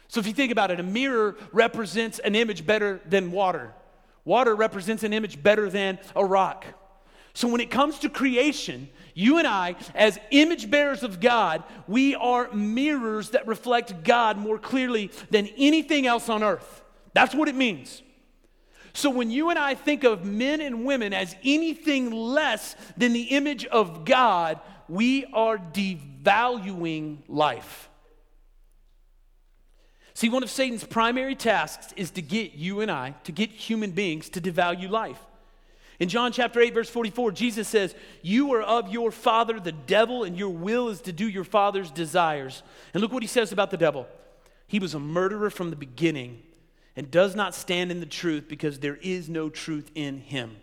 So 0.07 0.19
if 0.19 0.27
you 0.27 0.33
think 0.33 0.51
about 0.51 0.71
it, 0.71 0.79
a 0.79 0.83
mirror 0.83 1.35
represents 1.51 2.19
an 2.19 2.35
image 2.35 2.65
better 2.65 3.01
than 3.05 3.31
water. 3.31 3.73
Water 4.25 4.55
represents 4.55 5.03
an 5.03 5.13
image 5.13 5.41
better 5.41 5.69
than 5.69 5.99
a 6.15 6.23
rock. 6.23 6.65
So 7.39 7.47
when 7.47 7.61
it 7.61 7.71
comes 7.71 7.99
to 7.99 8.09
creation, 8.09 8.89
you 9.13 9.37
and 9.37 9.47
I, 9.47 9.77
as 9.95 10.19
image 10.29 10.69
bearers 10.69 11.03
of 11.03 11.21
God, 11.21 11.63
we 11.87 12.13
are 12.13 12.51
mirrors 12.51 13.29
that 13.29 13.47
reflect 13.47 14.03
God 14.03 14.37
more 14.37 14.59
clearly 14.59 15.09
than 15.29 15.47
anything 15.55 16.05
else 16.05 16.27
on 16.27 16.43
earth. 16.43 16.83
That's 17.13 17.33
what 17.33 17.47
it 17.47 17.55
means. 17.55 18.01
So 18.91 19.09
when 19.09 19.31
you 19.31 19.51
and 19.51 19.57
I 19.57 19.73
think 19.73 20.03
of 20.03 20.25
men 20.25 20.59
and 20.59 20.83
women 20.83 21.13
as 21.13 21.33
anything 21.41 22.11
less 22.11 22.75
than 22.97 23.13
the 23.13 23.21
image 23.21 23.65
of 23.67 24.03
God, 24.03 24.59
we 24.89 25.23
are 25.27 25.57
devaluing 25.57 27.19
life. 27.29 27.87
See, 30.13 30.27
one 30.27 30.43
of 30.43 30.49
Satan's 30.49 30.83
primary 30.83 31.35
tasks 31.35 31.93
is 31.95 32.11
to 32.11 32.21
get 32.21 32.55
you 32.55 32.81
and 32.81 32.91
I, 32.91 33.15
to 33.23 33.31
get 33.31 33.49
human 33.49 33.91
beings 33.91 34.27
to 34.31 34.41
devalue 34.41 34.89
life. 34.89 35.21
In 35.99 36.07
John 36.07 36.31
chapter 36.31 36.61
8, 36.61 36.73
verse 36.73 36.89
44, 36.89 37.31
Jesus 37.33 37.67
says, 37.67 37.93
You 38.21 38.53
are 38.53 38.61
of 38.61 38.89
your 38.89 39.11
father, 39.11 39.59
the 39.59 39.73
devil, 39.73 40.23
and 40.23 40.37
your 40.37 40.49
will 40.49 40.87
is 40.89 41.01
to 41.01 41.11
do 41.11 41.27
your 41.27 41.43
father's 41.43 41.91
desires. 41.91 42.63
And 42.93 43.01
look 43.01 43.11
what 43.11 43.23
he 43.23 43.27
says 43.27 43.51
about 43.51 43.69
the 43.69 43.77
devil. 43.77 44.07
He 44.65 44.79
was 44.79 44.93
a 44.93 44.99
murderer 44.99 45.49
from 45.49 45.71
the 45.71 45.75
beginning 45.75 46.41
and 46.95 47.11
does 47.11 47.35
not 47.35 47.53
stand 47.53 47.91
in 47.91 47.99
the 47.99 48.05
truth 48.05 48.45
because 48.47 48.79
there 48.79 48.97
is 49.01 49.27
no 49.29 49.49
truth 49.49 49.91
in 49.93 50.19
him. 50.19 50.57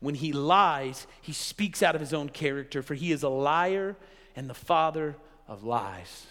When 0.00 0.14
he 0.14 0.32
lies, 0.32 1.06
he 1.22 1.32
speaks 1.32 1.82
out 1.82 1.94
of 1.94 2.00
his 2.00 2.12
own 2.12 2.28
character, 2.28 2.82
for 2.82 2.94
he 2.94 3.10
is 3.10 3.22
a 3.22 3.28
liar 3.28 3.96
and 4.36 4.50
the 4.50 4.54
father 4.54 5.16
of 5.46 5.64
lies. 5.64 6.26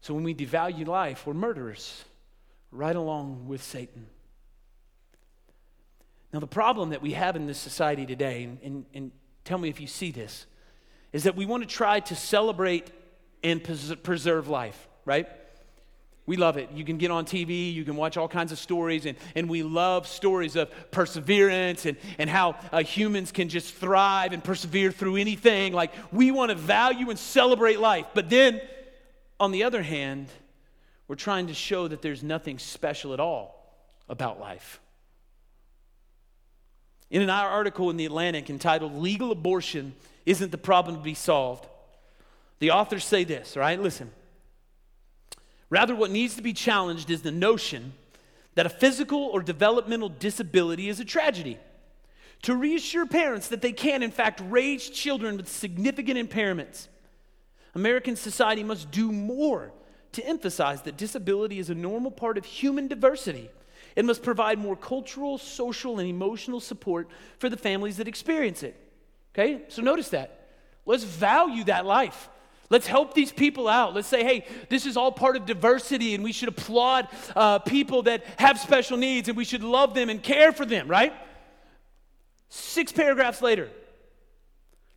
So 0.00 0.14
when 0.14 0.24
we 0.24 0.34
devalue 0.34 0.86
life, 0.86 1.26
we're 1.26 1.34
murderers, 1.34 2.04
right 2.70 2.96
along 2.96 3.48
with 3.48 3.62
Satan. 3.62 4.06
Now, 6.32 6.40
the 6.40 6.46
problem 6.46 6.90
that 6.90 7.02
we 7.02 7.12
have 7.12 7.36
in 7.36 7.46
this 7.46 7.58
society 7.58 8.06
today, 8.06 8.44
and, 8.44 8.58
and, 8.62 8.86
and 8.94 9.10
tell 9.44 9.58
me 9.58 9.68
if 9.68 9.80
you 9.80 9.86
see 9.86 10.10
this, 10.10 10.46
is 11.12 11.24
that 11.24 11.36
we 11.36 11.44
want 11.44 11.62
to 11.62 11.68
try 11.68 12.00
to 12.00 12.16
celebrate 12.16 12.90
and 13.44 13.62
pres- 13.62 13.94
preserve 14.02 14.48
life, 14.48 14.88
right? 15.04 15.28
We 16.24 16.36
love 16.36 16.56
it. 16.56 16.70
You 16.72 16.84
can 16.84 16.98
get 16.98 17.10
on 17.10 17.26
TV, 17.26 17.74
you 17.74 17.84
can 17.84 17.96
watch 17.96 18.16
all 18.16 18.28
kinds 18.28 18.52
of 18.52 18.58
stories, 18.58 19.06
and, 19.06 19.18
and 19.34 19.50
we 19.50 19.62
love 19.62 20.06
stories 20.06 20.56
of 20.56 20.70
perseverance 20.90 21.84
and, 21.84 21.96
and 22.18 22.30
how 22.30 22.56
uh, 22.72 22.82
humans 22.82 23.32
can 23.32 23.48
just 23.48 23.74
thrive 23.74 24.32
and 24.32 24.42
persevere 24.42 24.92
through 24.92 25.16
anything. 25.16 25.72
Like, 25.72 25.92
we 26.12 26.30
want 26.30 26.50
to 26.50 26.54
value 26.54 27.10
and 27.10 27.18
celebrate 27.18 27.80
life. 27.80 28.06
But 28.14 28.30
then, 28.30 28.60
on 29.40 29.50
the 29.50 29.64
other 29.64 29.82
hand, 29.82 30.28
we're 31.08 31.16
trying 31.16 31.48
to 31.48 31.54
show 31.54 31.88
that 31.88 32.00
there's 32.00 32.22
nothing 32.22 32.58
special 32.58 33.12
at 33.12 33.20
all 33.20 33.76
about 34.08 34.40
life. 34.40 34.80
In 37.12 37.20
an 37.20 37.28
article 37.28 37.90
in 37.90 37.98
The 37.98 38.06
Atlantic 38.06 38.48
entitled 38.48 38.96
Legal 38.96 39.30
Abortion 39.30 39.94
Isn't 40.24 40.50
the 40.50 40.56
Problem 40.56 40.96
to 40.96 41.02
Be 41.02 41.12
Solved, 41.12 41.68
the 42.58 42.70
authors 42.70 43.04
say 43.04 43.22
this, 43.22 43.54
right? 43.54 43.78
Listen. 43.78 44.10
Rather, 45.68 45.94
what 45.94 46.10
needs 46.10 46.36
to 46.36 46.42
be 46.42 46.54
challenged 46.54 47.10
is 47.10 47.20
the 47.20 47.30
notion 47.30 47.92
that 48.54 48.64
a 48.64 48.70
physical 48.70 49.26
or 49.26 49.42
developmental 49.42 50.08
disability 50.08 50.88
is 50.88 51.00
a 51.00 51.04
tragedy. 51.04 51.58
To 52.42 52.56
reassure 52.56 53.06
parents 53.06 53.48
that 53.48 53.60
they 53.60 53.72
can, 53.72 54.02
in 54.02 54.10
fact, 54.10 54.40
raise 54.48 54.88
children 54.88 55.36
with 55.36 55.48
significant 55.48 56.16
impairments, 56.18 56.88
American 57.74 58.16
society 58.16 58.64
must 58.64 58.90
do 58.90 59.12
more 59.12 59.70
to 60.12 60.26
emphasize 60.26 60.80
that 60.82 60.96
disability 60.96 61.58
is 61.58 61.68
a 61.68 61.74
normal 61.74 62.10
part 62.10 62.38
of 62.38 62.46
human 62.46 62.88
diversity 62.88 63.50
it 63.96 64.04
must 64.04 64.22
provide 64.22 64.58
more 64.58 64.76
cultural, 64.76 65.38
social, 65.38 65.98
and 65.98 66.08
emotional 66.08 66.60
support 66.60 67.08
for 67.38 67.48
the 67.48 67.56
families 67.56 67.98
that 67.98 68.08
experience 68.08 68.62
it. 68.62 68.76
Okay? 69.34 69.62
So 69.68 69.82
notice 69.82 70.10
that. 70.10 70.48
Let's 70.84 71.04
value 71.04 71.64
that 71.64 71.86
life. 71.86 72.28
Let's 72.70 72.86
help 72.86 73.12
these 73.12 73.30
people 73.30 73.68
out. 73.68 73.94
Let's 73.94 74.08
say, 74.08 74.24
hey, 74.24 74.46
this 74.70 74.86
is 74.86 74.96
all 74.96 75.12
part 75.12 75.36
of 75.36 75.44
diversity, 75.44 76.14
and 76.14 76.24
we 76.24 76.32
should 76.32 76.48
applaud 76.48 77.06
uh, 77.36 77.58
people 77.58 78.04
that 78.04 78.24
have 78.38 78.58
special 78.58 78.96
needs, 78.96 79.28
and 79.28 79.36
we 79.36 79.44
should 79.44 79.62
love 79.62 79.92
them 79.92 80.08
and 80.08 80.22
care 80.22 80.52
for 80.52 80.64
them, 80.64 80.88
right? 80.88 81.12
Six 82.48 82.90
paragraphs 82.90 83.42
later, 83.42 83.68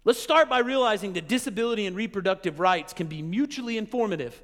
let's 0.05 0.19
start 0.19 0.47
by 0.47 0.59
realizing 0.59 1.13
that 1.13 1.27
disability 1.27 1.85
and 1.85 1.97
reproductive 1.97 2.61
rights 2.61 2.93
can 2.93 3.07
be 3.07 3.21
mutually 3.21 3.77
informative. 3.77 4.41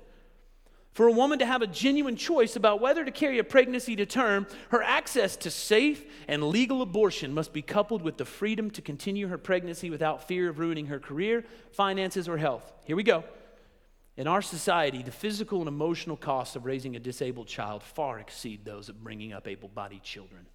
For 0.93 1.07
a 1.07 1.12
woman 1.12 1.39
to 1.39 1.45
have 1.45 1.62
a 1.62 1.67
genuine 1.67 2.17
choice 2.17 2.57
about 2.57 2.81
whether 2.81 3.05
to 3.05 3.12
carry 3.12 3.39
a 3.39 3.45
pregnancy 3.45 3.95
to 3.95 4.05
term, 4.05 4.45
her 4.69 4.83
access 4.83 5.38
to 5.38 5.50
safe 5.50 6.03
and 6.27 6.43
legal 6.43 6.81
abortion 6.81 7.33
must 7.33 7.53
be 7.53 7.62
coupled 7.62 8.01
with 8.01 8.17
the 8.17 8.25
freedom 8.25 8.69
to 8.71 8.81
continue 8.81 9.27
her 9.27 9.38
pregnancy 9.38 9.89
without 9.89 10.27
fear 10.27 10.50
of 10.50 10.60
ruining 10.60 10.88
her 10.88 11.00
career, 11.00 11.45
finances, 11.71 12.27
or 12.27 12.38
health. 12.38 12.74
Here 12.83 12.98
we 12.98 13.03
go. 13.03 13.24
In 14.17 14.27
our 14.27 14.41
society, 14.41 15.01
the 15.01 15.12
physical 15.12 15.60
and 15.60 15.69
emotional 15.69 16.17
costs 16.17 16.57
of 16.57 16.65
raising 16.65 16.98
a 16.98 17.00
disabled 17.00 17.48
child 17.48 17.83
far 17.83 18.19
exceed 18.19 18.65
those 18.65 18.89
of 18.89 19.01
bringing 19.01 19.31
up 19.31 19.48
able 19.48 19.69
bodied 19.69 20.03
children. 20.03 20.45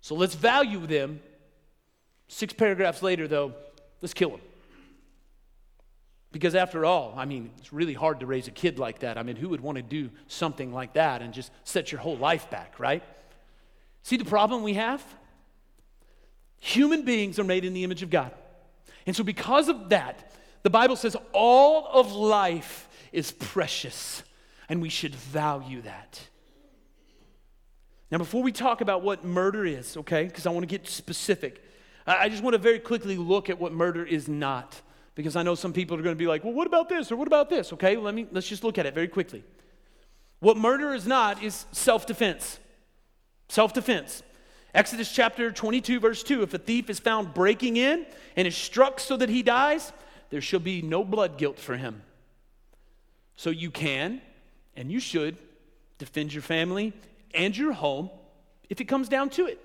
So 0.00 0.14
let's 0.14 0.36
value 0.36 0.86
them. 0.86 1.20
Six 2.28 2.52
paragraphs 2.52 3.02
later, 3.02 3.26
though, 3.26 3.54
let's 4.00 4.14
kill 4.14 4.30
them. 4.30 4.40
Because 6.32 6.54
after 6.54 6.84
all, 6.84 7.12
I 7.16 7.24
mean, 7.24 7.50
it's 7.58 7.72
really 7.72 7.94
hard 7.94 8.20
to 8.20 8.26
raise 8.26 8.46
a 8.46 8.52
kid 8.52 8.78
like 8.78 9.00
that. 9.00 9.18
I 9.18 9.22
mean, 9.22 9.36
who 9.36 9.48
would 9.48 9.60
want 9.60 9.76
to 9.76 9.82
do 9.82 10.10
something 10.28 10.72
like 10.72 10.92
that 10.94 11.22
and 11.22 11.34
just 11.34 11.50
set 11.64 11.90
your 11.90 12.00
whole 12.00 12.16
life 12.16 12.48
back, 12.50 12.78
right? 12.78 13.02
See 14.02 14.16
the 14.16 14.24
problem 14.24 14.62
we 14.62 14.74
have? 14.74 15.04
Human 16.60 17.02
beings 17.02 17.38
are 17.38 17.44
made 17.44 17.64
in 17.64 17.72
the 17.72 17.82
image 17.82 18.02
of 18.02 18.10
God. 18.10 18.32
And 19.06 19.16
so, 19.16 19.24
because 19.24 19.68
of 19.68 19.88
that, 19.88 20.32
the 20.62 20.70
Bible 20.70 20.94
says 20.94 21.16
all 21.32 21.88
of 21.92 22.12
life 22.12 22.88
is 23.12 23.32
precious, 23.32 24.22
and 24.68 24.80
we 24.80 24.88
should 24.88 25.14
value 25.14 25.82
that. 25.82 26.20
Now, 28.10 28.18
before 28.18 28.42
we 28.42 28.52
talk 28.52 28.80
about 28.80 29.02
what 29.02 29.24
murder 29.24 29.64
is, 29.64 29.96
okay, 29.96 30.24
because 30.24 30.46
I 30.46 30.50
want 30.50 30.62
to 30.62 30.66
get 30.68 30.88
specific, 30.88 31.64
I 32.06 32.28
just 32.28 32.42
want 32.42 32.54
to 32.54 32.58
very 32.58 32.78
quickly 32.78 33.16
look 33.16 33.50
at 33.50 33.58
what 33.58 33.72
murder 33.72 34.04
is 34.04 34.28
not 34.28 34.80
because 35.14 35.36
I 35.36 35.42
know 35.42 35.54
some 35.54 35.72
people 35.72 35.98
are 35.98 36.02
going 36.02 36.14
to 36.14 36.18
be 36.18 36.26
like, 36.26 36.44
well, 36.44 36.52
what 36.52 36.66
about 36.66 36.88
this 36.88 37.10
or 37.10 37.16
what 37.16 37.26
about 37.26 37.50
this? 37.50 37.72
Okay, 37.72 37.96
let 37.96 38.14
me 38.14 38.26
let's 38.30 38.48
just 38.48 38.64
look 38.64 38.78
at 38.78 38.86
it 38.86 38.94
very 38.94 39.08
quickly. 39.08 39.44
What 40.40 40.56
murder 40.56 40.94
is 40.94 41.06
not 41.06 41.42
is 41.42 41.66
self-defense. 41.72 42.58
Self-defense. 43.48 44.22
Exodus 44.72 45.12
chapter 45.12 45.50
22, 45.50 46.00
verse 46.00 46.22
2 46.22 46.42
If 46.42 46.54
a 46.54 46.58
thief 46.58 46.88
is 46.88 46.98
found 46.98 47.34
breaking 47.34 47.76
in 47.76 48.06
and 48.36 48.46
is 48.46 48.56
struck 48.56 49.00
so 49.00 49.16
that 49.16 49.28
he 49.28 49.42
dies, 49.42 49.92
there 50.30 50.40
shall 50.40 50.60
be 50.60 50.80
no 50.80 51.04
blood 51.04 51.36
guilt 51.36 51.58
for 51.58 51.76
him. 51.76 52.02
So 53.36 53.50
you 53.50 53.70
can 53.70 54.20
and 54.76 54.90
you 54.90 55.00
should 55.00 55.36
defend 55.98 56.32
your 56.32 56.42
family 56.42 56.92
and 57.34 57.56
your 57.56 57.72
home 57.72 58.10
if 58.68 58.80
it 58.80 58.84
comes 58.84 59.08
down 59.08 59.30
to 59.30 59.46
it. 59.46 59.62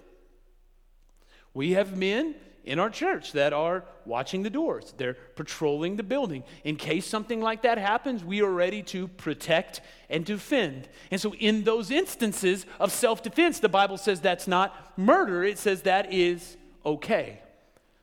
We 1.54 1.72
have 1.72 1.96
men 1.96 2.36
in 2.66 2.80
our 2.80 2.90
church 2.90 3.32
that 3.34 3.54
are 3.54 3.86
watching 4.06 4.42
the 4.42 4.50
doors. 4.50 4.94
They're 4.98 5.14
patrolling 5.36 5.96
the 5.96 6.04
building. 6.04 6.44
In 6.64 6.76
case 6.76 7.06
something 7.06 7.40
like 7.40 7.62
that 7.62 7.78
happens, 7.78 8.24
we 8.24 8.42
are 8.42 8.52
ready 8.52 8.82
to 8.84 9.08
protect 9.08 9.82
and 10.10 10.26
defend. 10.26 10.90
And 11.12 11.22
so, 11.22 11.34
in 11.36 11.64
those 11.64 11.92
instances 11.92 12.66
of 12.80 12.92
self 12.92 13.22
defense, 13.22 13.60
the 13.60 13.70
Bible 13.70 13.98
says 13.98 14.20
that's 14.20 14.48
not 14.48 14.98
murder, 14.98 15.44
it 15.44 15.60
says 15.60 15.84
that 15.84 16.12
is 16.12 16.58
okay. 16.86 17.40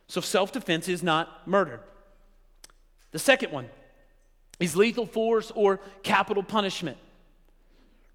So, 0.07 0.21
self 0.21 0.53
defense 0.53 0.87
is 0.87 1.03
not 1.03 1.45
murder. 1.45 1.81
The 3.11 3.19
second 3.19 3.51
one 3.51 3.69
is 4.59 4.75
lethal 4.75 5.05
force 5.05 5.51
or 5.53 5.81
capital 6.03 6.41
punishment. 6.41 6.97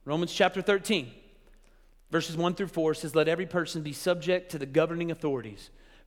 Romans 0.07 0.33
chapter 0.33 0.63
13, 0.63 1.11
verses 2.11 2.35
1 2.35 2.55
through 2.55 2.69
4 2.69 2.95
says, 2.95 3.15
Let 3.15 3.29
every 3.29 3.45
person 3.45 3.83
be 3.83 3.93
subject 3.93 4.51
to 4.53 4.59
the 4.59 4.65
governing 4.65 5.11
authorities. 5.11 5.69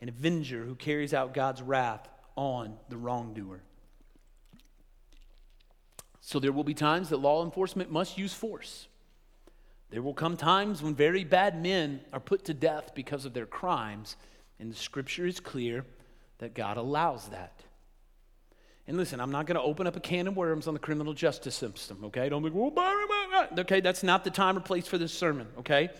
an 0.00 0.08
avenger 0.08 0.64
who 0.64 0.74
carries 0.74 1.12
out 1.12 1.34
God's 1.34 1.62
wrath 1.62 2.08
on 2.36 2.76
the 2.88 2.96
wrongdoer. 2.96 3.62
So 6.20 6.38
there 6.38 6.52
will 6.52 6.64
be 6.64 6.74
times 6.74 7.08
that 7.08 7.18
law 7.18 7.44
enforcement 7.44 7.90
must 7.90 8.16
use 8.16 8.32
force. 8.32 8.86
There 9.90 10.02
will 10.02 10.14
come 10.14 10.36
times 10.36 10.82
when 10.82 10.94
very 10.94 11.24
bad 11.24 11.60
men 11.60 12.00
are 12.12 12.20
put 12.20 12.44
to 12.44 12.54
death 12.54 12.92
because 12.94 13.24
of 13.24 13.34
their 13.34 13.46
crimes, 13.46 14.16
and 14.58 14.70
the 14.70 14.76
scripture 14.76 15.26
is 15.26 15.40
clear 15.40 15.84
that 16.38 16.54
God 16.54 16.76
allows 16.76 17.28
that. 17.28 17.64
And 18.86 18.96
listen, 18.96 19.20
I'm 19.20 19.30
not 19.30 19.46
going 19.46 19.56
to 19.56 19.62
open 19.62 19.86
up 19.86 19.96
a 19.96 20.00
can 20.00 20.26
of 20.26 20.36
worms 20.36 20.66
on 20.66 20.74
the 20.74 20.80
criminal 20.80 21.12
justice 21.12 21.54
system, 21.54 22.04
okay? 22.04 22.28
Don't 22.28 22.42
be, 22.42 22.50
well, 22.50 22.72
okay, 23.58 23.80
that's 23.80 24.02
not 24.02 24.24
the 24.24 24.30
time 24.30 24.56
or 24.56 24.60
place 24.60 24.86
for 24.86 24.98
this 24.98 25.12
sermon, 25.12 25.48
okay? 25.58 25.90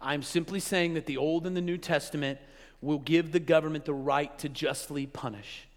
I'm 0.00 0.22
simply 0.22 0.60
saying 0.60 0.94
that 0.94 1.06
the 1.06 1.16
Old 1.16 1.46
and 1.46 1.56
the 1.56 1.60
New 1.60 1.78
Testament 1.78 2.38
will 2.80 2.98
give 2.98 3.32
the 3.32 3.40
government 3.40 3.84
the 3.84 3.94
right 3.94 4.36
to 4.38 4.48
justly 4.48 5.06
punish. 5.06 5.68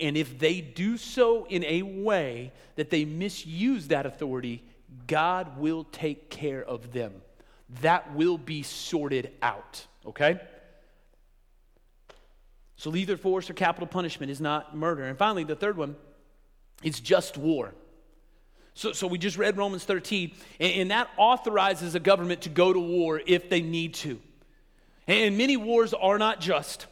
And 0.00 0.16
if 0.16 0.38
they 0.38 0.60
do 0.60 0.96
so 0.96 1.44
in 1.46 1.64
a 1.64 1.82
way 1.82 2.52
that 2.76 2.90
they 2.90 3.04
misuse 3.04 3.88
that 3.88 4.06
authority, 4.06 4.62
God 5.06 5.58
will 5.58 5.84
take 5.84 6.30
care 6.30 6.64
of 6.64 6.92
them. 6.92 7.12
That 7.82 8.14
will 8.14 8.38
be 8.38 8.62
sorted 8.62 9.32
out, 9.42 9.86
okay? 10.06 10.40
So, 12.76 12.90
lethal 12.90 13.16
force 13.16 13.50
or 13.50 13.54
capital 13.54 13.88
punishment 13.88 14.30
is 14.30 14.40
not 14.40 14.74
murder. 14.74 15.04
And 15.04 15.18
finally, 15.18 15.44
the 15.44 15.56
third 15.56 15.76
one 15.76 15.96
is 16.82 17.00
just 17.00 17.36
war. 17.36 17.74
So, 18.74 18.92
so 18.92 19.08
we 19.08 19.18
just 19.18 19.36
read 19.36 19.56
Romans 19.56 19.84
13, 19.84 20.32
and, 20.60 20.72
and 20.72 20.90
that 20.92 21.10
authorizes 21.16 21.96
a 21.96 22.00
government 22.00 22.42
to 22.42 22.48
go 22.48 22.72
to 22.72 22.78
war 22.78 23.20
if 23.26 23.50
they 23.50 23.60
need 23.60 23.94
to. 23.94 24.20
And 25.08 25.38
many 25.38 25.56
wars 25.56 25.94
are 25.94 26.18
not 26.18 26.40
just, 26.40 26.86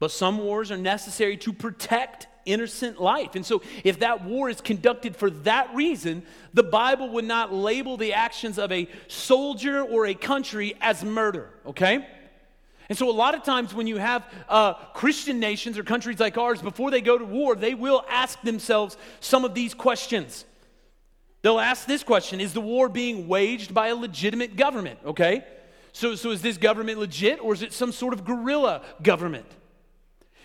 but 0.00 0.10
some 0.10 0.38
wars 0.38 0.72
are 0.72 0.76
necessary 0.76 1.36
to 1.38 1.52
protect 1.52 2.26
innocent 2.44 3.00
life. 3.00 3.36
And 3.36 3.46
so, 3.46 3.62
if 3.84 4.00
that 4.00 4.24
war 4.24 4.50
is 4.50 4.60
conducted 4.60 5.14
for 5.14 5.30
that 5.30 5.72
reason, 5.74 6.24
the 6.52 6.64
Bible 6.64 7.08
would 7.10 7.24
not 7.24 7.54
label 7.54 7.96
the 7.96 8.14
actions 8.14 8.58
of 8.58 8.72
a 8.72 8.88
soldier 9.06 9.80
or 9.80 10.06
a 10.06 10.14
country 10.14 10.74
as 10.80 11.04
murder, 11.04 11.50
okay? 11.64 12.04
And 12.88 12.98
so, 12.98 13.08
a 13.08 13.12
lot 13.12 13.36
of 13.36 13.44
times 13.44 13.72
when 13.72 13.86
you 13.86 13.96
have 13.98 14.24
uh, 14.48 14.74
Christian 14.92 15.38
nations 15.38 15.78
or 15.78 15.84
countries 15.84 16.18
like 16.18 16.36
ours, 16.36 16.60
before 16.60 16.90
they 16.90 17.00
go 17.00 17.16
to 17.16 17.24
war, 17.24 17.54
they 17.54 17.74
will 17.74 18.04
ask 18.10 18.40
themselves 18.42 18.96
some 19.20 19.44
of 19.44 19.54
these 19.54 19.72
questions. 19.72 20.44
They'll 21.42 21.60
ask 21.60 21.86
this 21.86 22.02
question 22.02 22.40
Is 22.40 22.54
the 22.54 22.60
war 22.60 22.88
being 22.88 23.28
waged 23.28 23.72
by 23.72 23.88
a 23.88 23.94
legitimate 23.94 24.56
government, 24.56 24.98
okay? 25.06 25.44
So, 25.92 26.14
so 26.14 26.30
is 26.30 26.42
this 26.42 26.56
government 26.56 26.98
legit 26.98 27.40
or 27.40 27.52
is 27.52 27.62
it 27.62 27.72
some 27.72 27.92
sort 27.92 28.14
of 28.14 28.24
guerrilla 28.24 28.82
government? 29.02 29.46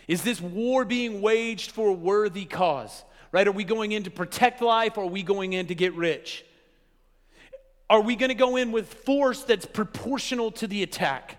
Is 0.07 0.21
this 0.21 0.39
war 0.39 0.85
being 0.85 1.21
waged 1.21 1.71
for 1.71 1.89
a 1.89 1.93
worthy 1.93 2.45
cause? 2.45 3.03
Right? 3.31 3.47
Are 3.47 3.51
we 3.51 3.63
going 3.63 3.91
in 3.91 4.03
to 4.03 4.11
protect 4.11 4.61
life 4.61 4.97
or 4.97 5.03
are 5.03 5.09
we 5.09 5.23
going 5.23 5.53
in 5.53 5.67
to 5.67 5.75
get 5.75 5.93
rich? 5.93 6.45
Are 7.89 8.01
we 8.01 8.15
going 8.15 8.29
to 8.29 8.35
go 8.35 8.57
in 8.57 8.71
with 8.71 8.93
force 8.93 9.43
that's 9.43 9.65
proportional 9.65 10.51
to 10.51 10.67
the 10.67 10.83
attack? 10.83 11.37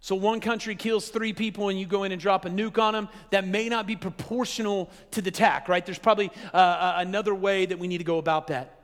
So 0.00 0.14
one 0.14 0.40
country 0.40 0.76
kills 0.76 1.08
three 1.08 1.32
people 1.32 1.68
and 1.68 1.78
you 1.78 1.86
go 1.86 2.04
in 2.04 2.12
and 2.12 2.20
drop 2.20 2.44
a 2.44 2.48
nuke 2.48 2.78
on 2.78 2.94
them, 2.94 3.08
that 3.30 3.46
may 3.46 3.68
not 3.68 3.86
be 3.86 3.96
proportional 3.96 4.90
to 5.12 5.22
the 5.22 5.28
attack, 5.28 5.68
right? 5.68 5.84
There's 5.84 5.98
probably 5.98 6.30
uh, 6.52 6.56
uh 6.56 6.94
another 6.98 7.34
way 7.34 7.66
that 7.66 7.78
we 7.78 7.88
need 7.88 7.98
to 7.98 8.04
go 8.04 8.18
about 8.18 8.48
that. 8.48 8.76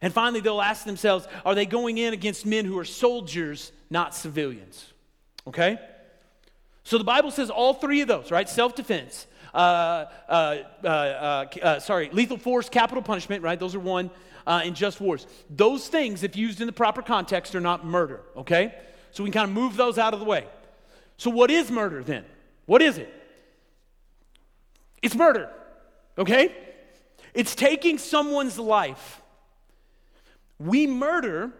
And 0.00 0.12
finally, 0.12 0.40
they'll 0.40 0.60
ask 0.60 0.84
themselves 0.84 1.26
are 1.44 1.54
they 1.54 1.66
going 1.66 1.98
in 1.98 2.12
against 2.12 2.44
men 2.46 2.66
who 2.66 2.78
are 2.78 2.84
soldiers, 2.84 3.72
not 3.94 4.14
civilians? 4.14 4.92
Okay? 5.46 5.78
So 6.82 6.98
the 6.98 7.04
Bible 7.04 7.30
says 7.30 7.48
all 7.48 7.72
three 7.72 8.02
of 8.02 8.08
those, 8.08 8.30
right? 8.30 8.46
Self 8.46 8.74
defense, 8.74 9.26
uh, 9.54 10.04
uh, 10.28 10.56
uh, 10.84 10.86
uh, 10.86 11.80
sorry, 11.80 12.10
lethal 12.12 12.36
force, 12.36 12.68
capital 12.68 13.02
punishment, 13.02 13.42
right? 13.42 13.58
Those 13.58 13.74
are 13.74 13.80
one, 13.80 14.10
uh, 14.46 14.60
in 14.64 14.74
just 14.74 15.00
wars. 15.00 15.26
Those 15.48 15.88
things, 15.88 16.22
if 16.22 16.36
used 16.36 16.60
in 16.60 16.66
the 16.66 16.72
proper 16.72 17.00
context, 17.00 17.54
are 17.54 17.60
not 17.60 17.86
murder, 17.86 18.20
okay? 18.36 18.74
So 19.12 19.24
we 19.24 19.30
can 19.30 19.40
kind 19.40 19.50
of 19.50 19.54
move 19.54 19.76
those 19.76 19.96
out 19.96 20.12
of 20.12 20.20
the 20.20 20.26
way. 20.26 20.46
So, 21.16 21.30
what 21.30 21.50
is 21.50 21.70
murder 21.70 22.02
then? 22.02 22.24
What 22.66 22.82
is 22.82 22.98
it? 22.98 23.10
It's 25.00 25.14
murder, 25.14 25.48
okay? 26.18 26.54
It's 27.32 27.54
taking 27.54 27.96
someone's 27.96 28.58
life 28.58 29.22
we 30.58 30.86
murder 30.86 31.52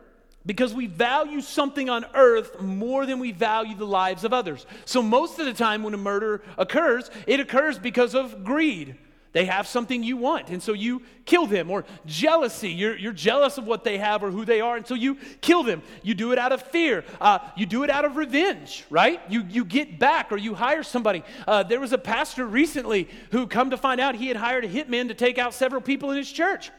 because 0.46 0.74
we 0.74 0.86
value 0.86 1.40
something 1.40 1.88
on 1.88 2.04
earth 2.14 2.60
more 2.60 3.06
than 3.06 3.18
we 3.18 3.32
value 3.32 3.74
the 3.76 3.86
lives 3.86 4.24
of 4.24 4.32
others. 4.32 4.66
So, 4.84 5.02
most 5.02 5.38
of 5.38 5.46
the 5.46 5.54
time 5.54 5.82
when 5.82 5.94
a 5.94 5.98
murder 5.98 6.42
occurs, 6.58 7.10
it 7.26 7.40
occurs 7.40 7.78
because 7.78 8.14
of 8.14 8.44
greed. 8.44 8.96
They 9.34 9.46
have 9.46 9.66
something 9.66 10.04
you 10.04 10.16
want, 10.16 10.50
and 10.50 10.62
so 10.62 10.74
you 10.74 11.02
kill 11.24 11.46
them. 11.46 11.68
Or 11.68 11.84
jealousy, 12.06 12.70
you're, 12.70 12.96
you're 12.96 13.12
jealous 13.12 13.58
of 13.58 13.66
what 13.66 13.82
they 13.82 13.98
have 13.98 14.22
or 14.22 14.30
who 14.30 14.44
they 14.44 14.60
are, 14.60 14.76
and 14.76 14.86
so 14.86 14.94
you 14.94 15.16
kill 15.40 15.64
them. 15.64 15.82
You 16.04 16.14
do 16.14 16.30
it 16.30 16.38
out 16.38 16.52
of 16.52 16.62
fear. 16.62 17.04
Uh, 17.20 17.40
you 17.56 17.66
do 17.66 17.82
it 17.82 17.90
out 17.90 18.04
of 18.04 18.14
revenge, 18.14 18.84
right? 18.90 19.20
You, 19.28 19.42
you 19.50 19.64
get 19.64 19.98
back 19.98 20.30
or 20.30 20.36
you 20.36 20.54
hire 20.54 20.84
somebody. 20.84 21.24
Uh, 21.48 21.64
there 21.64 21.80
was 21.80 21.92
a 21.92 21.98
pastor 21.98 22.46
recently 22.46 23.08
who, 23.32 23.48
come 23.48 23.70
to 23.70 23.76
find 23.76 24.00
out, 24.00 24.14
he 24.14 24.28
had 24.28 24.36
hired 24.36 24.64
a 24.64 24.68
hitman 24.68 25.08
to 25.08 25.14
take 25.14 25.36
out 25.36 25.52
several 25.52 25.82
people 25.82 26.12
in 26.12 26.16
his 26.16 26.30
church. 26.30 26.70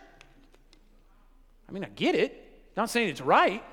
I 1.68 1.74
mean, 1.74 1.84
I 1.84 1.90
get 1.90 2.16
it. 2.16 2.45
Not 2.76 2.90
saying 2.90 3.10
it's 3.10 3.22
right. 3.22 3.64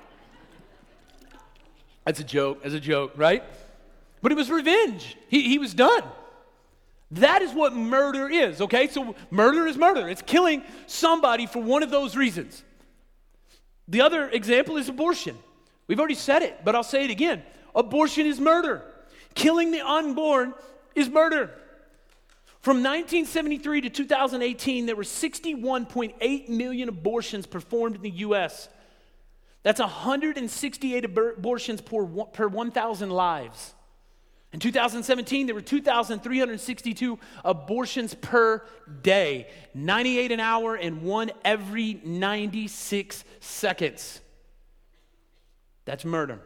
That's 2.05 2.19
a 2.19 2.23
joke, 2.23 2.61
as 2.63 2.73
a 2.73 2.79
joke, 2.79 3.13
right? 3.15 3.43
But 4.21 4.31
it 4.31 4.35
was 4.35 4.49
revenge. 4.49 5.17
He, 5.27 5.43
he 5.43 5.57
was 5.57 5.73
done. 5.73 6.03
That 7.11 7.41
is 7.41 7.53
what 7.53 7.73
murder 7.75 8.29
is, 8.29 8.61
okay? 8.61 8.87
So 8.87 9.15
murder 9.29 9.67
is 9.67 9.77
murder. 9.77 10.09
It's 10.09 10.21
killing 10.21 10.63
somebody 10.87 11.45
for 11.45 11.61
one 11.61 11.83
of 11.83 11.91
those 11.91 12.15
reasons. 12.15 12.63
The 13.87 14.01
other 14.01 14.29
example 14.29 14.77
is 14.77 14.89
abortion. 14.89 15.37
We've 15.87 15.99
already 15.99 16.15
said 16.15 16.41
it, 16.41 16.61
but 16.63 16.75
I'll 16.75 16.83
say 16.83 17.05
it 17.05 17.11
again. 17.11 17.43
Abortion 17.75 18.25
is 18.25 18.39
murder. 18.39 18.81
Killing 19.35 19.71
the 19.71 19.85
unborn 19.85 20.53
is 20.95 21.09
murder. 21.09 21.51
From 22.61 22.77
1973 22.77 23.81
to 23.81 23.89
2018, 23.89 24.85
there 24.85 24.95
were 24.95 25.03
61.8 25.03 26.49
million 26.49 26.87
abortions 26.87 27.45
performed 27.45 27.97
in 27.97 28.01
the 28.01 28.09
U.S. 28.09 28.69
That's 29.63 29.79
168 29.79 31.05
abortions 31.05 31.81
per, 31.81 32.05
per 32.05 32.47
1,000 32.47 33.09
lives. 33.09 33.73
In 34.51 34.59
2017, 34.59 35.47
there 35.47 35.55
were 35.55 35.61
2,362 35.61 37.19
abortions 37.43 38.13
per 38.13 38.61
day, 39.01 39.47
98 39.73 40.31
an 40.31 40.39
hour 40.39 40.75
and 40.75 41.01
one 41.01 41.31
every 41.43 41.99
96 42.03 43.23
seconds. 43.39 44.21
That's 45.85 46.05
murder. 46.05 46.39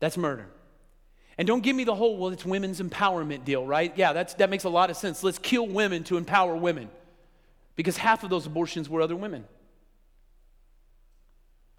That's 0.00 0.18
murder. 0.18 0.48
And 1.38 1.48
don't 1.48 1.62
give 1.62 1.74
me 1.74 1.84
the 1.84 1.94
whole, 1.94 2.18
well, 2.18 2.30
it's 2.30 2.44
women's 2.44 2.80
empowerment 2.80 3.44
deal, 3.44 3.66
right? 3.66 3.92
Yeah, 3.96 4.12
that's, 4.12 4.34
that 4.34 4.50
makes 4.50 4.64
a 4.64 4.68
lot 4.68 4.90
of 4.90 4.96
sense. 4.96 5.22
Let's 5.22 5.38
kill 5.38 5.66
women 5.66 6.04
to 6.04 6.18
empower 6.18 6.54
women. 6.54 6.90
Because 7.74 7.96
half 7.96 8.22
of 8.22 8.28
those 8.28 8.44
abortions 8.44 8.88
were 8.88 9.00
other 9.00 9.16
women. 9.16 9.46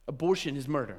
Abortion 0.07 0.57
is 0.57 0.67
murder. 0.67 0.97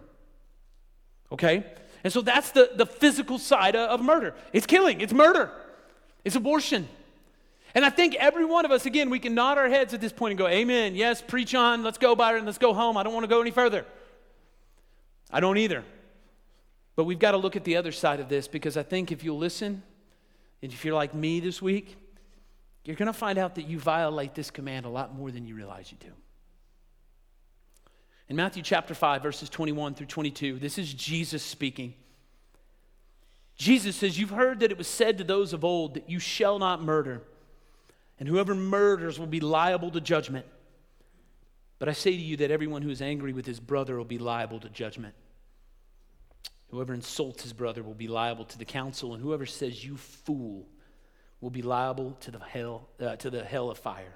Okay? 1.33 1.65
And 2.03 2.13
so 2.13 2.21
that's 2.21 2.51
the, 2.51 2.71
the 2.75 2.87
physical 2.87 3.39
side 3.39 3.77
of 3.77 4.03
murder. 4.03 4.35
It's 4.53 4.67
killing, 4.67 5.01
it's 5.01 5.13
murder, 5.13 5.51
it's 6.25 6.37
abortion. 6.37 6.89
And 7.75 7.85
I 7.85 7.91
think 7.91 8.15
every 8.15 8.45
one 8.45 8.65
of 8.65 8.71
us, 8.71 8.87
again, 8.87 9.11
we 9.11 9.19
can 9.19 9.35
nod 9.35 9.59
our 9.59 9.69
heads 9.69 9.95
at 9.95 10.01
this 10.01 10.13
point 10.13 10.31
and 10.31 10.39
go, 10.39 10.47
Amen. 10.47 10.95
Yes, 10.95 11.21
preach 11.21 11.57
on. 11.57 11.83
Let's 11.83 11.99
go, 11.99 12.15
Byron. 12.15 12.45
Let's 12.45 12.59
go 12.59 12.73
home. 12.73 12.97
I 12.97 13.03
don't 13.03 13.13
want 13.13 13.25
to 13.25 13.29
go 13.29 13.41
any 13.41 13.51
further. 13.51 13.85
I 15.29 15.41
don't 15.41 15.59
either. 15.59 15.83
But 16.95 17.05
we've 17.05 17.19
got 17.19 17.33
to 17.33 17.37
look 17.37 17.57
at 17.57 17.65
the 17.65 17.77
other 17.77 17.91
side 17.91 18.21
of 18.21 18.29
this 18.29 18.47
because 18.47 18.77
I 18.77 18.85
think 18.85 19.11
if 19.11 19.25
you'll 19.25 19.39
listen, 19.39 19.83
and 20.63 20.73
if 20.73 20.85
you're 20.85 20.95
like 20.95 21.15
me 21.15 21.41
this 21.41 21.61
week, 21.61 21.97
you're 22.85 22.97
going 22.97 23.07
to 23.07 23.13
find 23.13 23.39
out 23.39 23.57
that 23.57 23.67
you 23.67 23.81
violate 23.81 24.35
this 24.35 24.51
command 24.53 24.87
a 24.87 24.89
lot 24.89 25.13
more 25.13 25.33
than 25.33 25.45
you 25.47 25.57
realize 25.57 25.91
you 25.91 25.99
do. 25.99 26.13
In 28.29 28.37
Matthew 28.37 28.63
chapter 28.63 28.95
5, 28.95 29.23
verses 29.23 29.51
21 29.51 29.95
through 29.95 30.07
22, 30.07 30.59
this 30.59 30.79
is 30.79 30.95
Jesus 30.95 31.43
speaking. 31.43 31.95
Jesus 33.57 33.97
says, 33.97 34.19
You've 34.19 34.31
heard 34.31 34.61
that 34.61 34.71
it 34.71 34.79
was 34.79 34.89
said 34.89 35.19
to 35.19 35.25
those 35.25 35.53
of 35.53 35.65
old 35.65 35.95
that 35.95 36.09
you 36.09 36.19
shall 36.19 36.59
not 36.59 36.83
murder, 36.83 37.23
and 38.19 38.29
whoever 38.29 38.55
murders 38.55 39.19
will 39.19 39.27
be 39.27 39.41
liable 39.41 39.91
to 39.91 40.01
judgment. 40.01 40.47
But 41.79 41.89
I 41.89 41.93
say 41.93 42.13
to 42.13 42.17
you 42.17 42.37
that 42.39 42.51
everyone 42.51 42.83
who 42.83 42.91
is 42.91 43.03
angry 43.03 43.33
with 43.33 43.45
his 43.45 43.61
brother 43.61 43.97
will 43.97 44.05
be 44.05 44.19
liable 44.19 44.59
to 44.61 44.69
judgment. 44.71 45.15
Whoever 46.71 46.95
insults 46.95 47.43
his 47.43 47.53
brother 47.53 47.83
will 47.83 47.95
be 47.95 48.09
liable 48.09 48.47
to 48.47 48.59
the 48.59 48.65
council, 48.65 49.13
and 49.13 49.23
whoever 49.23 49.45
says, 49.45 49.85
You 49.85 49.97
fool, 49.97 50.67
will 51.41 51.51
be 51.51 51.63
liable 51.63 52.13
to 52.21 52.31
the 52.31 52.39
hell, 52.39 52.89
uh, 52.99 53.17
to 53.17 53.29
the 53.29 53.45
hell 53.45 53.71
of 53.71 53.79
fire. 53.79 54.15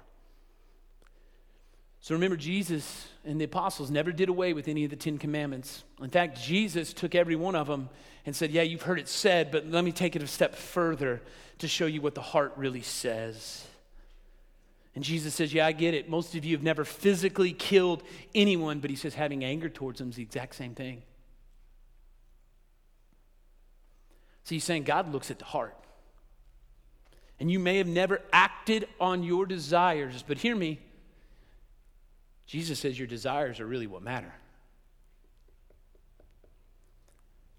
So 2.01 2.15
remember, 2.15 2.37
Jesus 2.37 3.07
and 3.25 3.39
the 3.39 3.45
apostles 3.45 3.91
never 3.91 4.11
did 4.11 4.29
away 4.29 4.53
with 4.53 4.67
any 4.67 4.85
of 4.85 4.89
the 4.89 4.95
Ten 4.95 5.17
Commandments. 5.17 5.83
In 6.01 6.09
fact, 6.09 6.41
Jesus 6.41 6.93
took 6.93 7.13
every 7.13 7.35
one 7.35 7.55
of 7.55 7.67
them 7.67 7.89
and 8.25 8.35
said, 8.35 8.51
Yeah, 8.51 8.61
you've 8.61 8.83
heard 8.83 8.99
it 8.99 9.09
said, 9.09 9.51
but 9.51 9.67
let 9.67 9.83
me 9.83 9.91
take 9.91 10.15
it 10.15 10.23
a 10.23 10.27
step 10.27 10.55
further 10.55 11.21
to 11.59 11.67
show 11.67 11.85
you 11.85 12.01
what 12.01 12.15
the 12.15 12.21
heart 12.21 12.53
really 12.55 12.81
says. 12.81 13.65
And 14.95 15.03
Jesus 15.03 15.35
says, 15.35 15.53
Yeah, 15.53 15.65
I 15.65 15.73
get 15.73 15.93
it. 15.93 16.09
Most 16.09 16.35
of 16.35 16.45
you 16.45 16.55
have 16.55 16.63
never 16.63 16.85
physically 16.85 17.51
killed 17.51 18.03
anyone, 18.33 18.79
but 18.79 18.89
he 18.89 18.95
says 18.95 19.13
having 19.13 19.43
anger 19.43 19.69
towards 19.69 19.99
them 19.99 20.09
is 20.09 20.15
the 20.15 20.23
exact 20.23 20.55
same 20.55 20.75
thing. 20.75 21.01
So 24.45 24.55
he's 24.55 24.63
saying 24.63 24.83
God 24.83 25.11
looks 25.11 25.29
at 25.29 25.37
the 25.37 25.45
heart. 25.45 25.75
And 27.41 27.51
you 27.51 27.59
may 27.59 27.77
have 27.77 27.87
never 27.87 28.21
acted 28.33 28.87
on 28.99 29.23
your 29.23 29.45
desires, 29.45 30.23
but 30.27 30.39
hear 30.39 30.55
me 30.55 30.79
Jesus 32.49 32.79
says 32.79 32.97
your 32.97 33.07
desires 33.07 33.59
are 33.59 33.67
really 33.67 33.85
what 33.85 34.01
matter. 34.01 34.33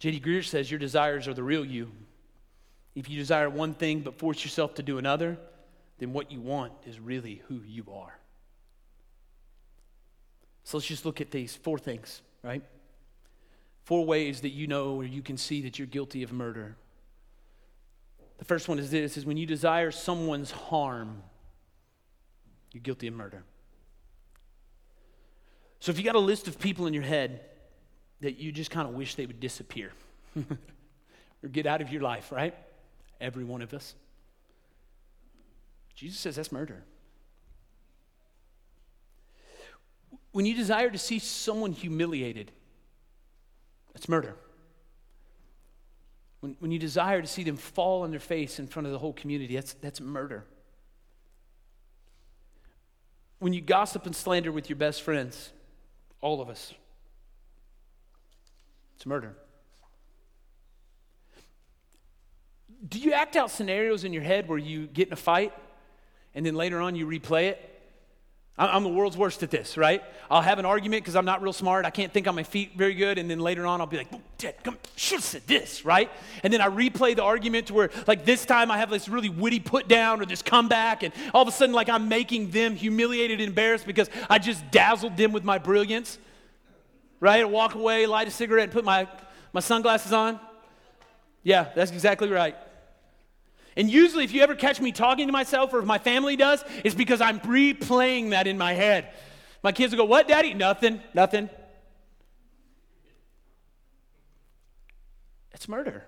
J.D. 0.01 0.19
Greear 0.19 0.45
says 0.45 0.69
your 0.69 0.81
desires 0.81 1.29
are 1.29 1.33
the 1.33 1.45
real 1.45 1.65
you. 1.65 1.93
If 2.97 3.09
you 3.09 3.17
desire 3.17 3.49
one 3.49 3.73
thing 3.73 4.01
but 4.01 4.19
force 4.19 4.43
yourself 4.43 4.75
to 4.75 4.83
do 4.83 4.99
another, 4.99 5.39
then 5.99 6.13
what 6.13 6.33
you 6.33 6.41
want 6.41 6.73
is 6.89 6.99
really 6.99 7.41
who 7.47 7.61
you 7.65 7.85
are. 7.95 8.19
So 10.65 10.79
let's 10.79 10.89
just 10.89 11.07
look 11.07 11.21
at 11.21 11.31
these 11.31 11.55
four 11.55 11.79
things, 11.79 12.21
right? 12.43 12.65
Four 13.85 14.05
ways 14.05 14.41
that 14.41 14.51
you 14.51 14.67
know 14.67 14.97
or 14.97 15.05
you 15.05 15.23
can 15.23 15.37
see 15.37 15.63
that 15.63 15.79
you're 15.79 15.87
guilty 15.87 16.25
of 16.25 16.33
murder. 16.33 16.77
The 18.39 18.45
first 18.45 18.69
one 18.69 18.81
is 18.81 18.91
this 18.91 19.17
is 19.17 19.25
when 19.25 19.37
you 19.37 19.47
desire 19.47 19.93
someone's 19.93 20.51
harm, 20.51 21.23
you're 22.73 22.83
guilty 22.83 23.07
of 23.07 23.15
murder. 23.15 23.45
So 25.81 25.91
if 25.91 25.99
you 25.99 26.05
got 26.05 26.15
a 26.15 26.21
list 26.21 26.47
of 26.47 26.59
people 26.59 26.87
in 26.87 26.95
your 26.95 27.03
head 27.03 27.41
that 28.21 28.39
you 28.39 28.53
just 28.53 28.71
kind 28.71 28.87
of 28.87 28.95
wish 28.95 29.15
they 29.15 29.27
would 29.27 29.41
disappear 29.41 29.93
or 30.37 31.49
get 31.51 31.67
out 31.67 31.81
of 31.81 31.91
your 31.91 32.03
life, 32.03 32.31
right? 32.31 32.55
Every 33.21 33.45
one 33.45 33.63
of 33.63 33.73
us. 33.73 33.95
Jesus 35.95 36.21
says 36.21 36.37
that's 36.37 36.53
murder. 36.53 36.85
When 40.33 40.47
you 40.47 40.55
desire 40.55 40.91
to 40.91 40.99
see 40.99 41.19
someone 41.19 41.73
humiliated, 41.73 42.53
that's 43.93 44.09
murder. 44.09 44.37
When, 46.41 46.57
when 46.59 46.71
you 46.71 46.79
desire 46.79 47.21
to 47.21 47.27
see 47.27 47.43
them 47.43 47.57
fall 47.57 48.03
on 48.03 48.11
their 48.11 48.21
face 48.21 48.59
in 48.59 48.67
front 48.67 48.87
of 48.87 48.93
the 48.93 48.99
whole 48.99 49.13
community, 49.13 49.57
that's, 49.57 49.73
that's 49.75 50.01
murder. 50.01 50.45
When 53.39 53.53
you 53.53 53.61
gossip 53.61 54.07
and 54.07 54.15
slander 54.15 54.53
with 54.53 54.69
your 54.69 54.77
best 54.77 55.03
friends, 55.03 55.53
all 56.21 56.41
of 56.41 56.49
us. 56.49 56.75
It's 58.97 59.07
murder. 59.07 59.35
Do 62.87 62.99
you 62.99 63.13
act 63.13 63.37
out 63.37 63.51
scenarios 63.51 64.05
in 64.05 64.13
your 64.13 64.23
head 64.23 64.49
where 64.49 64.59
you 64.59 64.87
get 64.87 65.09
in 65.09 65.13
a 65.13 65.17
fight 65.17 65.53
and 66.35 66.45
then 66.45 66.55
later 66.55 66.81
on 66.81 66.95
you 66.97 67.07
replay 67.07 67.45
it? 67.45 67.70
I'm 68.61 68.83
the 68.83 68.91
world's 68.91 69.17
worst 69.17 69.43
at 69.43 69.51
this, 69.51 69.79
right? 69.79 70.03
I'll 70.31 70.43
have 70.43 70.59
an 70.59 70.67
argument 70.67 71.03
because 71.03 71.17
I'm 71.17 71.25
not 71.25 71.41
real 71.41 71.55
smart. 71.55 71.87
I 71.87 71.91
can't 71.91 72.13
think 72.13 72.29
on 72.29 72.35
my 72.35 72.43
feet 72.43 72.73
very 72.77 72.93
good. 72.93 73.17
And 73.17 73.31
then 73.31 73.39
later 73.39 73.65
on, 73.67 73.81
I'll 73.81 73.87
be 73.87 73.97
like, 73.97 74.11
Dad, 74.37 74.55
come, 74.63 74.77
should 74.97 75.23
said 75.23 75.47
this, 75.47 75.83
right? 75.83 76.11
And 76.45 76.53
then 76.53 76.61
I 76.61 76.69
replay 76.69 77.17
the 77.17 77.23
argument 77.23 77.69
to 77.69 77.75
where, 77.75 77.91
like, 78.07 78.27
this 78.27 78.45
time 78.45 78.71
I 78.71 78.77
have 78.77 78.91
this 78.91 79.09
really 79.09 79.31
witty 79.31 79.61
put 79.61 79.89
down 79.89 80.21
or 80.21 80.27
this 80.27 80.43
comeback. 80.43 81.03
And 81.03 81.15
all 81.33 81.41
of 81.41 81.49
a 81.49 81.53
sudden, 81.53 81.75
like, 81.75 81.89
I'm 81.89 82.09
making 82.09 82.51
them 82.51 82.77
humiliated 82.77 83.41
and 83.41 83.49
embarrassed 83.49 83.87
because 83.87 84.11
I 84.29 84.39
just 84.39 84.71
dazzled 84.71 85.17
them 85.17 85.33
with 85.33 85.43
my 85.43 85.57
brilliance, 85.57 86.19
right? 87.19 87.41
I 87.41 87.45
walk 87.45 87.75
away, 87.75 88.05
light 88.05 88.29
a 88.29 88.31
cigarette, 88.31 88.65
and 88.65 88.73
put 88.73 88.85
my, 88.85 89.09
my 89.55 89.61
sunglasses 89.61 90.13
on. 90.13 90.39
Yeah, 91.43 91.69
that's 91.75 91.93
exactly 91.93 92.29
right. 92.29 92.57
And 93.77 93.91
usually, 93.91 94.25
if 94.25 94.33
you 94.33 94.43
ever 94.43 94.55
catch 94.55 94.81
me 94.81 94.93
talking 94.93 95.27
to 95.27 95.33
myself 95.33 95.73
or 95.73 95.79
if 95.79 95.85
my 95.85 95.99
family 95.99 96.37
does, 96.37 96.65
it's 96.85 96.95
because 96.95 97.21
I'm 97.21 97.41
replaying 97.41 98.31
that 98.31 98.47
in 98.47 98.59
my 98.59 98.73
head. 98.73 99.13
My 99.63 99.73
kids 99.73 99.93
will 99.93 100.05
go, 100.05 100.05
What, 100.05 100.29
daddy? 100.29 100.55
Nothing, 100.55 101.01
nothing. 101.15 101.51
It's 105.53 105.69
murder. 105.69 106.05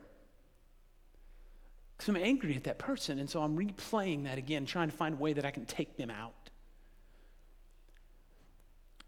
Because 1.97 2.09
I'm 2.09 2.17
angry 2.17 2.57
at 2.57 2.65
that 2.65 2.79
person, 2.79 3.19
and 3.19 3.31
so 3.31 3.43
I'm 3.43 3.57
replaying 3.57 4.25
that 4.25 4.39
again, 4.39 4.67
trying 4.67 4.91
to 4.91 4.97
find 4.97 5.15
a 5.15 5.19
way 5.19 5.35
that 5.35 5.45
I 5.45 5.51
can 5.51 5.67
take 5.67 5.97
them 5.97 6.11
out. 6.11 6.33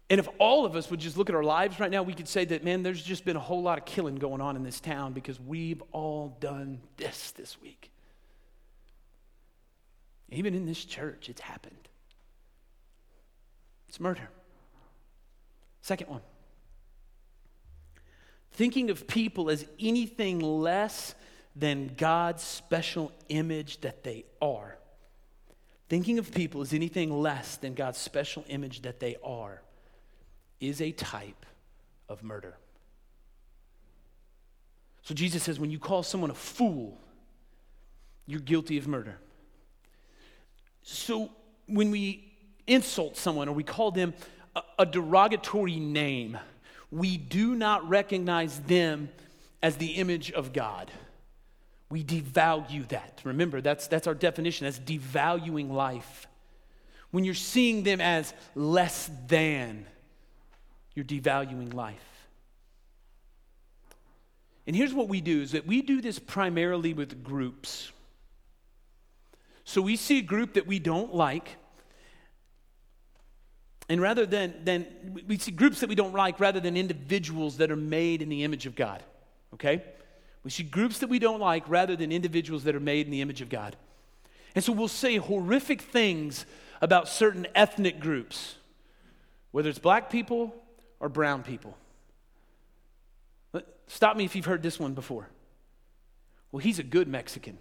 And 0.09 0.19
if 0.19 0.29
all 0.37 0.65
of 0.65 0.75
us 0.75 0.91
would 0.91 0.99
just 0.99 1.17
look 1.17 1.29
at 1.29 1.35
our 1.35 1.43
lives 1.43 1.79
right 1.79 1.89
now, 1.89 2.03
we 2.03 2.13
could 2.13 2.27
say 2.27 2.45
that, 2.45 2.63
man, 2.63 2.83
there's 2.83 3.01
just 3.01 3.25
been 3.25 3.35
a 3.35 3.39
whole 3.39 3.63
lot 3.63 3.79
of 3.79 3.85
killing 3.85 4.15
going 4.15 4.39
on 4.39 4.55
in 4.55 4.63
this 4.63 4.79
town 4.79 5.13
because 5.13 5.39
we've 5.39 5.81
all 5.91 6.37
done 6.39 6.79
this 6.97 7.31
this 7.31 7.59
week. 7.59 7.91
Even 10.29 10.53
in 10.53 10.65
this 10.65 10.83
church, 10.83 11.29
it's 11.29 11.41
happened. 11.41 11.87
It's 13.87 13.99
murder. 13.99 14.29
Second 15.81 16.09
one 16.09 16.21
thinking 18.55 18.89
of 18.89 19.05
people 19.07 19.49
as 19.49 19.65
anything 19.79 20.39
less 20.39 21.13
than 21.55 21.91
God's 21.97 22.41
special 22.41 23.11
image 23.29 23.81
that 23.81 24.03
they 24.03 24.25
are. 24.41 24.77
Thinking 25.89 26.19
of 26.19 26.33
people 26.33 26.61
as 26.61 26.73
anything 26.73 27.21
less 27.21 27.57
than 27.57 27.73
God's 27.73 27.97
special 27.97 28.43
image 28.47 28.81
that 28.83 28.99
they 28.99 29.17
are 29.23 29.61
is 30.59 30.81
a 30.81 30.91
type 30.91 31.45
of 32.09 32.23
murder. 32.23 32.55
So 35.03 35.13
Jesus 35.13 35.43
says 35.43 35.59
when 35.59 35.69
you 35.69 35.77
call 35.77 36.01
someone 36.01 36.31
a 36.31 36.35
fool, 36.35 36.97
you're 38.25 38.39
guilty 38.39 38.77
of 38.77 38.87
murder. 38.87 39.17
So 40.87 41.31
when 41.65 41.89
we 41.89 42.31
insult 42.67 43.17
someone 43.17 43.49
or 43.49 43.53
we 43.53 43.63
call 43.63 43.89
them 43.89 44.13
a, 44.55 44.61
a 44.79 44.85
derogatory 44.85 45.79
name, 45.79 46.37
we 46.91 47.17
do 47.17 47.55
not 47.55 47.89
recognize 47.89 48.59
them 48.61 49.09
as 49.63 49.77
the 49.77 49.93
image 49.93 50.31
of 50.31 50.53
God. 50.53 50.91
We 51.89 52.03
devalue 52.03 52.87
that. 52.89 53.19
Remember, 53.23 53.61
that's, 53.61 53.87
that's 53.87 54.05
our 54.05 54.13
definition. 54.13 54.65
That's 54.65 54.79
devaluing 54.79 55.71
life. 55.71 56.27
When 57.09 57.23
you're 57.23 57.33
seeing 57.33 57.81
them 57.81 57.99
as 57.99 58.33
less 58.53 59.09
than, 59.27 59.87
you're 60.93 61.03
devaluing 61.03 61.73
life. 61.73 62.27
And 64.67 64.75
here's 64.75 64.93
what 64.93 65.07
we 65.07 65.19
do 65.19 65.41
is 65.41 65.53
that 65.53 65.65
we 65.65 65.81
do 65.81 65.99
this 65.99 66.19
primarily 66.19 66.93
with 66.93 67.23
groups. 67.23 67.91
So 69.65 69.81
we 69.81 69.95
see 69.95 70.19
a 70.19 70.21
group 70.21 70.53
that 70.53 70.67
we 70.67 70.79
don't 70.79 71.13
like, 71.13 71.57
and 73.89 73.99
rather 73.99 74.25
than, 74.25 74.53
than 74.63 74.85
we 75.27 75.37
see 75.37 75.51
groups 75.51 75.79
that 75.81 75.89
we 75.89 75.95
don't 75.95 76.13
like 76.13 76.39
rather 76.39 76.59
than 76.59 76.77
individuals 76.77 77.57
that 77.57 77.71
are 77.71 77.75
made 77.75 78.21
in 78.21 78.29
the 78.29 78.43
image 78.43 78.65
of 78.65 78.75
God. 78.75 79.03
Okay? 79.53 79.83
We 80.43 80.51
see 80.51 80.63
groups 80.63 80.99
that 80.99 81.09
we 81.09 81.19
don't 81.19 81.39
like 81.39 81.67
rather 81.67 81.95
than 81.95 82.11
individuals 82.11 82.63
that 82.63 82.75
are 82.75 82.79
made 82.79 83.07
in 83.07 83.11
the 83.11 83.21
image 83.21 83.41
of 83.41 83.49
God. 83.49 83.75
And 84.53 84.63
so 84.63 84.71
we'll 84.71 84.87
say 84.87 85.17
horrific 85.17 85.81
things 85.81 86.45
about 86.81 87.07
certain 87.07 87.47
ethnic 87.55 87.99
groups, 87.99 88.55
whether 89.51 89.69
it's 89.69 89.79
black 89.79 90.09
people 90.09 90.55
or 90.99 91.09
brown 91.09 91.43
people. 91.43 91.75
stop 93.87 94.17
me 94.17 94.25
if 94.25 94.35
you've 94.35 94.45
heard 94.45 94.63
this 94.63 94.79
one 94.79 94.93
before. 94.93 95.29
Well, 96.51 96.59
he's 96.59 96.79
a 96.79 96.83
good 96.83 97.07
Mexican. 97.07 97.57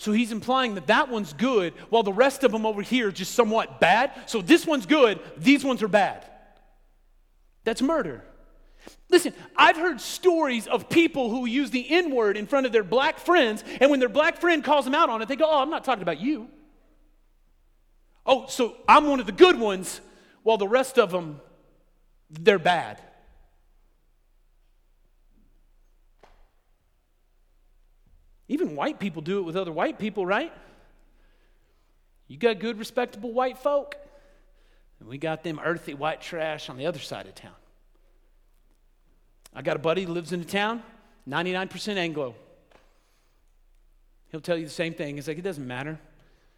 So 0.00 0.12
he's 0.12 0.32
implying 0.32 0.76
that 0.76 0.86
that 0.86 1.10
one's 1.10 1.34
good 1.34 1.74
while 1.90 2.02
the 2.02 2.10
rest 2.10 2.42
of 2.42 2.52
them 2.52 2.64
over 2.64 2.80
here 2.80 3.08
are 3.08 3.12
just 3.12 3.34
somewhat 3.34 3.80
bad. 3.80 4.12
So 4.24 4.40
this 4.40 4.64
one's 4.64 4.86
good, 4.86 5.20
these 5.36 5.62
ones 5.62 5.82
are 5.82 5.88
bad. 5.88 6.24
That's 7.64 7.82
murder. 7.82 8.24
Listen, 9.10 9.34
I've 9.54 9.76
heard 9.76 10.00
stories 10.00 10.66
of 10.66 10.88
people 10.88 11.28
who 11.28 11.44
use 11.44 11.70
the 11.70 11.86
N 11.90 12.14
word 12.14 12.38
in 12.38 12.46
front 12.46 12.64
of 12.64 12.72
their 12.72 12.82
black 12.82 13.18
friends, 13.18 13.62
and 13.78 13.90
when 13.90 14.00
their 14.00 14.08
black 14.08 14.38
friend 14.38 14.64
calls 14.64 14.86
them 14.86 14.94
out 14.94 15.10
on 15.10 15.20
it, 15.20 15.28
they 15.28 15.36
go, 15.36 15.44
Oh, 15.46 15.60
I'm 15.60 15.68
not 15.68 15.84
talking 15.84 16.00
about 16.00 16.18
you. 16.18 16.48
Oh, 18.24 18.46
so 18.46 18.76
I'm 18.88 19.06
one 19.06 19.20
of 19.20 19.26
the 19.26 19.32
good 19.32 19.60
ones 19.60 20.00
while 20.44 20.56
the 20.56 20.66
rest 20.66 20.98
of 20.98 21.10
them, 21.10 21.42
they're 22.30 22.58
bad. 22.58 23.02
Even 28.50 28.74
white 28.74 28.98
people 28.98 29.22
do 29.22 29.38
it 29.38 29.42
with 29.42 29.56
other 29.56 29.70
white 29.70 29.96
people, 29.96 30.26
right? 30.26 30.52
You 32.26 32.36
got 32.36 32.58
good, 32.58 32.80
respectable 32.80 33.32
white 33.32 33.58
folk, 33.58 33.94
and 34.98 35.08
we 35.08 35.18
got 35.18 35.44
them 35.44 35.60
earthy 35.64 35.94
white 35.94 36.20
trash 36.20 36.68
on 36.68 36.76
the 36.76 36.86
other 36.86 36.98
side 36.98 37.26
of 37.26 37.36
town. 37.36 37.54
I 39.54 39.62
got 39.62 39.76
a 39.76 39.78
buddy 39.78 40.02
who 40.02 40.12
lives 40.12 40.32
in 40.32 40.40
a 40.40 40.44
town, 40.44 40.82
99% 41.28 41.96
Anglo. 41.96 42.34
He'll 44.32 44.40
tell 44.40 44.56
you 44.56 44.64
the 44.64 44.70
same 44.70 44.94
thing. 44.94 45.14
He's 45.14 45.28
like, 45.28 45.38
it 45.38 45.42
doesn't 45.42 45.66
matter. 45.66 46.00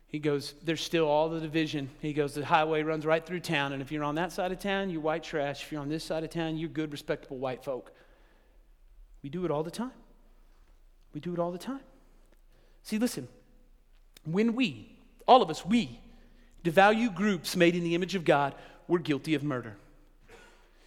He 0.07 0.18
goes, 0.18 0.55
there's 0.62 0.83
still 0.83 1.07
all 1.07 1.28
the 1.28 1.40
division. 1.40 1.90
He 2.00 2.14
goes, 2.14 2.33
the 2.33 2.44
highway 2.46 2.83
runs 2.85 3.05
right 3.05 3.24
through 3.24 3.40
town, 3.40 3.74
and 3.74 3.83
if 3.83 3.92
you're 3.92 4.05
on 4.05 4.14
that 4.14 4.33
side 4.33 4.50
of 4.50 4.59
town, 4.59 4.88
you're 4.88 5.02
white 5.02 5.24
trash. 5.24 5.62
If 5.64 5.70
you're 5.70 5.83
on 5.83 5.90
this 5.90 6.05
side 6.05 6.24
of 6.24 6.31
town, 6.31 6.57
you're 6.57 6.70
good, 6.70 6.90
respectable 6.90 7.37
white 7.37 7.62
folk. 7.62 7.92
We 9.22 9.28
do 9.28 9.44
it 9.44 9.50
all 9.50 9.62
the 9.62 9.70
time. 9.70 9.92
We 11.14 11.20
do 11.20 11.33
it 11.33 11.38
all 11.38 11.53
the 11.53 11.59
time. 11.59 11.81
See, 12.83 12.98
listen, 12.98 13.29
when 14.25 14.55
we, 14.55 14.96
all 15.27 15.42
of 15.42 15.51
us, 15.51 15.64
we 15.64 16.01
devalue 16.64 17.14
groups 17.14 17.57
made 17.57 17.75
in 17.75 17.83
the 17.83 17.94
image 17.94 18.14
of 18.14 18.25
God, 18.25 18.55
we're 18.87 18.98
guilty 18.98 19.35
of 19.35 19.42
murder. 19.42 19.77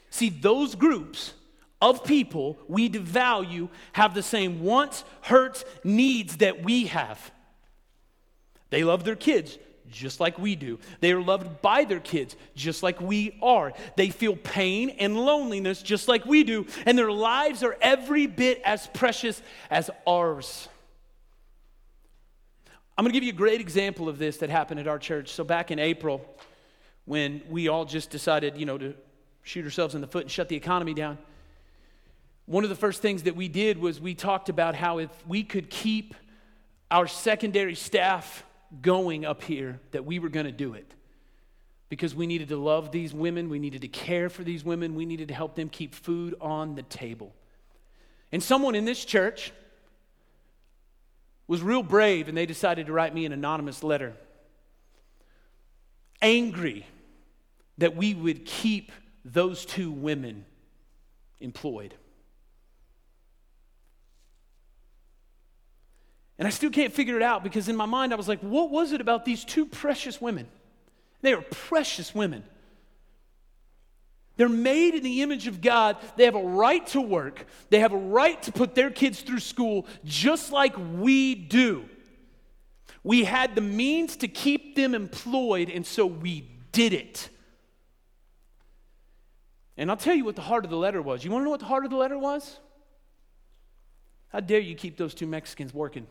See, 0.09 0.29
those 0.29 0.75
groups 0.75 1.33
of 1.81 2.03
people 2.03 2.57
we 2.67 2.89
devalue 2.89 3.69
have 3.93 4.13
the 4.13 4.23
same 4.23 4.61
wants, 4.61 5.03
hurts, 5.21 5.65
needs 5.83 6.37
that 6.37 6.63
we 6.63 6.87
have. 6.87 7.31
They 8.69 8.83
love 8.83 9.03
their 9.03 9.15
kids 9.15 9.57
just 9.91 10.19
like 10.19 10.37
we 10.37 10.55
do. 10.55 10.79
They 10.99 11.11
are 11.11 11.21
loved 11.21 11.61
by 11.61 11.83
their 11.85 11.99
kids 11.99 12.35
just 12.55 12.83
like 12.83 12.99
we 13.01 13.37
are. 13.41 13.73
They 13.95 14.09
feel 14.09 14.35
pain 14.35 14.89
and 14.91 15.17
loneliness 15.17 15.81
just 15.81 16.07
like 16.07 16.25
we 16.25 16.43
do, 16.43 16.65
and 16.85 16.97
their 16.97 17.11
lives 17.11 17.63
are 17.63 17.77
every 17.81 18.27
bit 18.27 18.61
as 18.63 18.87
precious 18.87 19.41
as 19.69 19.89
ours. 20.07 20.67
I'm 22.97 23.03
going 23.03 23.11
to 23.11 23.19
give 23.19 23.25
you 23.25 23.33
a 23.33 23.35
great 23.35 23.59
example 23.59 24.07
of 24.07 24.17
this 24.17 24.37
that 24.37 24.49
happened 24.49 24.79
at 24.79 24.87
our 24.87 24.99
church. 24.99 25.33
So, 25.33 25.43
back 25.43 25.69
in 25.69 25.79
April, 25.79 26.25
when 27.03 27.41
we 27.49 27.67
all 27.67 27.83
just 27.83 28.09
decided, 28.09 28.57
you 28.57 28.65
know, 28.65 28.77
to 28.77 28.93
shoot 29.43 29.65
ourselves 29.65 29.95
in 29.95 30.01
the 30.01 30.07
foot 30.07 30.23
and 30.23 30.31
shut 30.31 30.47
the 30.47 30.55
economy 30.55 30.93
down, 30.93 31.17
one 32.45 32.63
of 32.63 32.69
the 32.69 32.75
first 32.75 33.01
things 33.01 33.23
that 33.23 33.35
we 33.35 33.47
did 33.47 33.77
was 33.77 33.99
we 33.99 34.13
talked 34.13 34.49
about 34.49 34.75
how 34.75 34.99
if 34.99 35.09
we 35.27 35.43
could 35.43 35.69
keep 35.69 36.13
our 36.91 37.07
secondary 37.07 37.75
staff 37.75 38.45
going 38.81 39.25
up 39.25 39.43
here, 39.43 39.79
that 39.91 40.05
we 40.05 40.19
were 40.19 40.29
going 40.29 40.45
to 40.45 40.51
do 40.51 40.73
it. 40.73 40.91
Because 41.89 42.15
we 42.15 42.27
needed 42.27 42.49
to 42.49 42.57
love 42.57 42.91
these 42.91 43.13
women, 43.13 43.49
we 43.49 43.59
needed 43.59 43.81
to 43.81 43.87
care 43.87 44.29
for 44.29 44.43
these 44.43 44.63
women, 44.63 44.95
we 44.95 45.05
needed 45.05 45.27
to 45.27 45.33
help 45.33 45.55
them 45.55 45.69
keep 45.69 45.93
food 45.93 46.35
on 46.41 46.75
the 46.75 46.83
table. 46.83 47.33
And 48.31 48.41
someone 48.41 48.75
in 48.75 48.85
this 48.85 49.05
church, 49.05 49.51
was 51.47 51.61
real 51.61 51.83
brave 51.83 52.27
and 52.27 52.37
they 52.37 52.45
decided 52.45 52.87
to 52.87 52.93
write 52.93 53.13
me 53.13 53.25
an 53.25 53.31
anonymous 53.31 53.83
letter. 53.83 54.13
Angry 56.21 56.85
that 57.77 57.95
we 57.95 58.13
would 58.13 58.45
keep 58.45 58.91
those 59.23 59.65
two 59.65 59.91
women 59.91 60.45
employed. 61.39 61.93
And 66.37 66.47
I 66.47 66.51
still 66.51 66.69
can't 66.69 66.93
figure 66.93 67.15
it 67.15 67.21
out 67.21 67.43
because 67.43 67.69
in 67.69 67.75
my 67.75 67.85
mind 67.85 68.11
I 68.11 68.15
was 68.15 68.27
like, 68.27 68.41
what 68.41 68.69
was 68.69 68.91
it 68.91 69.01
about 69.01 69.25
these 69.25 69.45
two 69.45 69.65
precious 69.65 70.19
women? 70.19 70.47
They 71.21 71.33
are 71.33 71.41
precious 71.41 72.13
women. 72.13 72.43
They're 74.37 74.49
made 74.49 74.95
in 74.95 75.03
the 75.03 75.21
image 75.21 75.47
of 75.47 75.61
God. 75.61 75.97
They 76.17 76.25
have 76.25 76.35
a 76.35 76.43
right 76.43 76.85
to 76.87 76.99
work. 76.99 77.45
They 77.69 77.79
have 77.79 77.93
a 77.93 77.97
right 77.97 78.41
to 78.43 78.51
put 78.51 78.75
their 78.75 78.91
kids 78.91 79.21
through 79.21 79.39
school 79.39 79.87
just 80.03 80.51
like 80.51 80.75
we 80.77 81.35
do. 81.35 81.85
We 83.01 83.23
had 83.23 83.55
the 83.55 83.61
means 83.61 84.17
to 84.17 84.27
keep 84.27 84.75
them 84.75 84.95
employed, 84.95 85.69
and 85.69 85.85
so 85.85 86.05
we 86.05 86.49
did 86.71 86.91
it. 86.91 87.29
And 89.77 89.89
I'll 89.89 89.97
tell 89.97 90.15
you 90.15 90.25
what 90.25 90.35
the 90.35 90.41
heart 90.41 90.65
of 90.65 90.71
the 90.71 90.77
letter 90.77 91.01
was. 91.01 91.23
You 91.23 91.31
want 91.31 91.41
to 91.41 91.45
know 91.45 91.51
what 91.51 91.59
the 91.59 91.67
heart 91.67 91.85
of 91.85 91.91
the 91.91 91.97
letter 91.97 92.17
was? 92.17 92.57
How 94.29 94.39
dare 94.39 94.59
you 94.59 94.75
keep 94.75 94.97
those 94.97 95.13
two 95.13 95.27
Mexicans 95.27 95.73
working? 95.73 96.07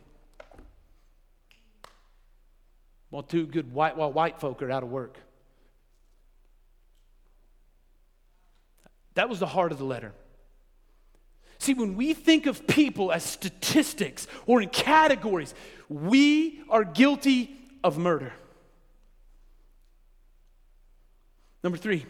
While 3.14 3.22
two 3.22 3.46
good 3.46 3.72
white, 3.72 3.96
while 3.96 4.12
white 4.12 4.40
folk 4.40 4.60
are 4.60 4.72
out 4.72 4.82
of 4.82 4.90
work. 4.90 5.20
That 9.14 9.28
was 9.28 9.38
the 9.38 9.46
heart 9.46 9.70
of 9.70 9.78
the 9.78 9.84
letter. 9.84 10.12
See, 11.58 11.74
when 11.74 11.94
we 11.94 12.12
think 12.12 12.46
of 12.46 12.66
people 12.66 13.12
as 13.12 13.22
statistics 13.22 14.26
or 14.46 14.60
in 14.60 14.68
categories, 14.68 15.54
we 15.88 16.60
are 16.68 16.82
guilty 16.82 17.56
of 17.84 17.98
murder. 17.98 18.32
Number 21.62 21.78
three 21.78 22.06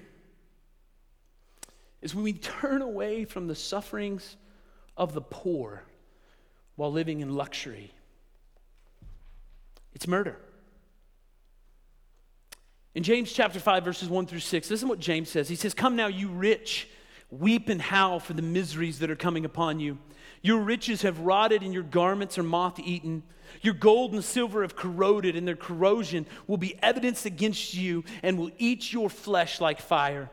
is 2.01 2.14
when 2.14 2.25
we 2.25 2.33
turn 2.33 2.81
away 2.81 3.27
from 3.27 3.47
the 3.47 3.55
sufferings 3.55 4.38
of 4.97 5.12
the 5.12 5.21
poor 5.21 5.83
while 6.77 6.90
living 6.90 7.21
in 7.21 7.37
luxury. 7.37 7.93
It's 9.93 10.09
murder. 10.09 10.38
In 12.94 13.02
James 13.02 13.33
chapter 13.33 13.59
5, 13.59 13.85
verses 13.85 14.09
1 14.09 14.26
through 14.26 14.38
6, 14.38 14.68
this 14.68 14.80
is 14.80 14.87
what 14.87 15.00
James 15.00 15.28
says. 15.28 15.48
He 15.48 15.57
says, 15.57 15.74
Come 15.74 15.96
now, 15.96 16.07
you 16.07 16.28
rich, 16.28 16.88
weep 17.28 17.68
and 17.68 17.83
howl 17.83 18.20
for 18.20 18.35
the 18.35 18.42
miseries 18.42 19.00
that 19.00 19.11
are 19.11 19.16
coming 19.16 19.44
upon 19.44 19.80
you. 19.80 19.98
Your 20.42 20.61
riches 20.61 21.02
have 21.02 21.18
rotted, 21.18 21.62
and 21.62 21.74
your 21.74 21.83
garments 21.83 22.38
are 22.38 22.44
moth 22.44 22.78
eaten. 22.78 23.24
Your 23.62 23.74
gold 23.74 24.12
and 24.12 24.22
silver 24.22 24.62
have 24.62 24.76
corroded, 24.76 25.35
and 25.35 25.46
their 25.46 25.57
corrosion 25.57 26.24
will 26.46 26.57
be 26.57 26.80
evidence 26.83 27.26
against 27.26 27.74
you 27.74 28.04
and 28.22 28.38
will 28.38 28.52
eat 28.59 28.92
your 28.92 29.11
flesh 29.11 29.61
like 29.61 29.80
fire. 29.80 30.30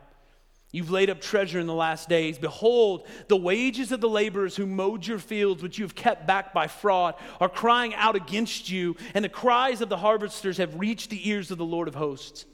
You've 0.71 0.91
laid 0.91 1.09
up 1.09 1.19
treasure 1.19 1.59
in 1.59 1.67
the 1.67 1.73
last 1.73 2.07
days. 2.07 2.37
Behold, 2.37 3.07
the 3.27 3.35
wages 3.35 3.91
of 3.91 4.01
the 4.01 4.07
laborers 4.07 4.55
who 4.55 4.65
mowed 4.65 5.05
your 5.05 5.19
fields, 5.19 5.63
which 5.63 5.77
you 5.79 5.83
have 5.83 5.95
kept 5.95 6.27
back 6.27 6.53
by 6.53 6.67
fraud, 6.67 7.15
are 7.41 7.49
crying 7.49 7.93
out 7.95 8.15
against 8.15 8.69
you, 8.69 8.95
and 9.13 9.25
the 9.25 9.29
cries 9.29 9.81
of 9.81 9.89
the 9.89 9.97
harvesters 9.97 10.57
have 10.57 10.79
reached 10.79 11.09
the 11.09 11.27
ears 11.27 11.51
of 11.51 11.57
the 11.57 11.65
Lord 11.65 11.87
of 11.87 11.95
hosts. 11.95 12.45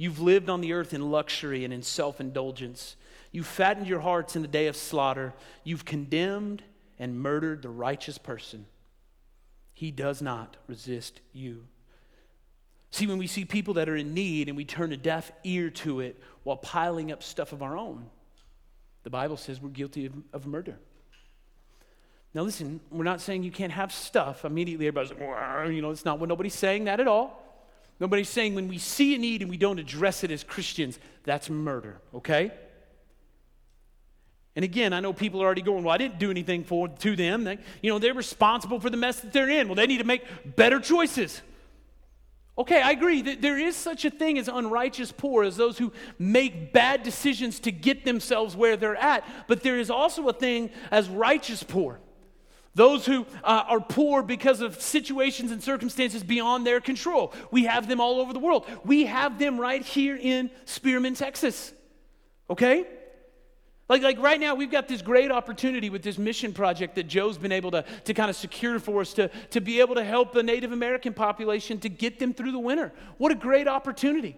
You've 0.00 0.18
lived 0.18 0.48
on 0.48 0.62
the 0.62 0.72
earth 0.72 0.94
in 0.94 1.10
luxury 1.10 1.62
and 1.62 1.74
in 1.74 1.82
self 1.82 2.22
indulgence. 2.22 2.96
You've 3.32 3.46
fattened 3.46 3.86
your 3.86 4.00
hearts 4.00 4.34
in 4.34 4.40
the 4.40 4.48
day 4.48 4.66
of 4.66 4.74
slaughter. 4.74 5.34
You've 5.62 5.84
condemned 5.84 6.62
and 6.98 7.20
murdered 7.20 7.60
the 7.60 7.68
righteous 7.68 8.16
person. 8.16 8.64
He 9.74 9.90
does 9.90 10.22
not 10.22 10.56
resist 10.68 11.20
you. 11.34 11.66
See, 12.90 13.06
when 13.06 13.18
we 13.18 13.26
see 13.26 13.44
people 13.44 13.74
that 13.74 13.90
are 13.90 13.96
in 13.96 14.14
need 14.14 14.48
and 14.48 14.56
we 14.56 14.64
turn 14.64 14.90
a 14.94 14.96
deaf 14.96 15.32
ear 15.44 15.68
to 15.68 16.00
it 16.00 16.18
while 16.44 16.56
piling 16.56 17.12
up 17.12 17.22
stuff 17.22 17.52
of 17.52 17.62
our 17.62 17.76
own, 17.76 18.06
the 19.02 19.10
Bible 19.10 19.36
says 19.36 19.60
we're 19.60 19.68
guilty 19.68 20.06
of, 20.06 20.14
of 20.32 20.46
murder. 20.46 20.78
Now, 22.32 22.40
listen, 22.40 22.80
we're 22.90 23.04
not 23.04 23.20
saying 23.20 23.42
you 23.42 23.52
can't 23.52 23.72
have 23.72 23.92
stuff. 23.92 24.46
Immediately, 24.46 24.86
everybody's 24.86 25.10
like, 25.10 25.70
you 25.74 25.82
know, 25.82 25.90
it's 25.90 26.06
not 26.06 26.18
what 26.18 26.30
nobody's 26.30 26.54
saying 26.54 26.84
that 26.84 27.00
at 27.00 27.06
all. 27.06 27.49
Nobody's 28.00 28.30
saying 28.30 28.54
when 28.54 28.66
we 28.66 28.78
see 28.78 29.14
a 29.14 29.18
need 29.18 29.42
and 29.42 29.50
we 29.50 29.58
don't 29.58 29.78
address 29.78 30.24
it 30.24 30.30
as 30.30 30.42
Christians, 30.42 30.98
that's 31.22 31.50
murder, 31.50 32.00
okay? 32.14 32.50
And 34.56 34.64
again, 34.64 34.92
I 34.94 35.00
know 35.00 35.12
people 35.12 35.42
are 35.42 35.44
already 35.44 35.62
going, 35.62 35.84
well, 35.84 35.94
I 35.94 35.98
didn't 35.98 36.18
do 36.18 36.30
anything 36.30 36.64
for 36.64 36.88
to 36.88 37.14
them. 37.14 37.44
They, 37.44 37.58
you 37.82 37.90
know, 37.90 37.98
they're 37.98 38.14
responsible 38.14 38.80
for 38.80 38.90
the 38.90 38.96
mess 38.96 39.20
that 39.20 39.32
they're 39.32 39.50
in. 39.50 39.68
Well, 39.68 39.74
they 39.74 39.86
need 39.86 39.98
to 39.98 40.04
make 40.04 40.24
better 40.56 40.80
choices. 40.80 41.42
Okay, 42.58 42.80
I 42.80 42.90
agree 42.90 43.22
that 43.22 43.40
there 43.42 43.58
is 43.58 43.76
such 43.76 44.04
a 44.04 44.10
thing 44.10 44.38
as 44.38 44.48
unrighteous 44.48 45.12
poor, 45.12 45.44
as 45.44 45.56
those 45.56 45.78
who 45.78 45.92
make 46.18 46.72
bad 46.72 47.02
decisions 47.02 47.60
to 47.60 47.70
get 47.72 48.04
themselves 48.04 48.56
where 48.56 48.76
they're 48.76 48.96
at. 48.96 49.24
But 49.46 49.62
there 49.62 49.78
is 49.78 49.90
also 49.90 50.26
a 50.28 50.32
thing 50.32 50.70
as 50.90 51.08
righteous 51.08 51.62
poor. 51.62 52.00
Those 52.74 53.04
who 53.04 53.26
uh, 53.42 53.64
are 53.66 53.80
poor 53.80 54.22
because 54.22 54.60
of 54.60 54.80
situations 54.80 55.50
and 55.50 55.62
circumstances 55.62 56.22
beyond 56.22 56.66
their 56.66 56.80
control. 56.80 57.34
We 57.50 57.64
have 57.64 57.88
them 57.88 58.00
all 58.00 58.20
over 58.20 58.32
the 58.32 58.38
world. 58.38 58.66
We 58.84 59.06
have 59.06 59.38
them 59.38 59.60
right 59.60 59.82
here 59.82 60.16
in 60.20 60.50
Spearman, 60.66 61.14
Texas. 61.14 61.72
Okay? 62.48 62.86
Like, 63.88 64.02
like 64.02 64.20
right 64.20 64.38
now, 64.38 64.54
we've 64.54 64.70
got 64.70 64.86
this 64.86 65.02
great 65.02 65.32
opportunity 65.32 65.90
with 65.90 66.04
this 66.04 66.16
mission 66.16 66.52
project 66.52 66.94
that 66.94 67.08
Joe's 67.08 67.36
been 67.38 67.50
able 67.50 67.72
to, 67.72 67.84
to 68.04 68.14
kind 68.14 68.30
of 68.30 68.36
secure 68.36 68.78
for 68.78 69.00
us 69.00 69.12
to, 69.14 69.28
to 69.50 69.60
be 69.60 69.80
able 69.80 69.96
to 69.96 70.04
help 70.04 70.32
the 70.32 70.44
Native 70.44 70.70
American 70.70 71.12
population 71.12 71.80
to 71.80 71.88
get 71.88 72.20
them 72.20 72.32
through 72.32 72.52
the 72.52 72.58
winter. 72.60 72.92
What 73.18 73.32
a 73.32 73.34
great 73.34 73.66
opportunity. 73.66 74.36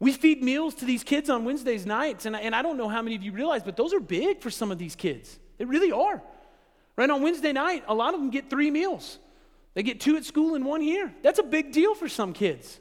We 0.00 0.12
feed 0.12 0.42
meals 0.42 0.74
to 0.76 0.86
these 0.86 1.04
kids 1.04 1.28
on 1.28 1.44
Wednesdays 1.44 1.84
nights, 1.84 2.24
and 2.24 2.34
I, 2.34 2.40
and 2.40 2.54
I 2.54 2.62
don't 2.62 2.78
know 2.78 2.88
how 2.88 3.02
many 3.02 3.16
of 3.16 3.22
you 3.22 3.32
realize, 3.32 3.62
but 3.62 3.76
those 3.76 3.92
are 3.92 4.00
big 4.00 4.40
for 4.40 4.50
some 4.50 4.72
of 4.72 4.78
these 4.78 4.96
kids. 4.96 5.38
They 5.58 5.66
really 5.66 5.92
are. 5.92 6.22
Right 6.96 7.08
on 7.08 7.22
Wednesday 7.22 7.52
night, 7.52 7.84
a 7.88 7.94
lot 7.94 8.14
of 8.14 8.20
them 8.20 8.30
get 8.30 8.50
three 8.50 8.70
meals. 8.70 9.18
They 9.74 9.82
get 9.82 10.00
two 10.00 10.16
at 10.16 10.24
school 10.24 10.54
and 10.54 10.64
one 10.64 10.80
here. 10.80 11.12
That's 11.22 11.38
a 11.38 11.44
big 11.44 11.72
deal 11.72 11.94
for 11.94 12.08
some 12.08 12.32
kids, 12.32 12.78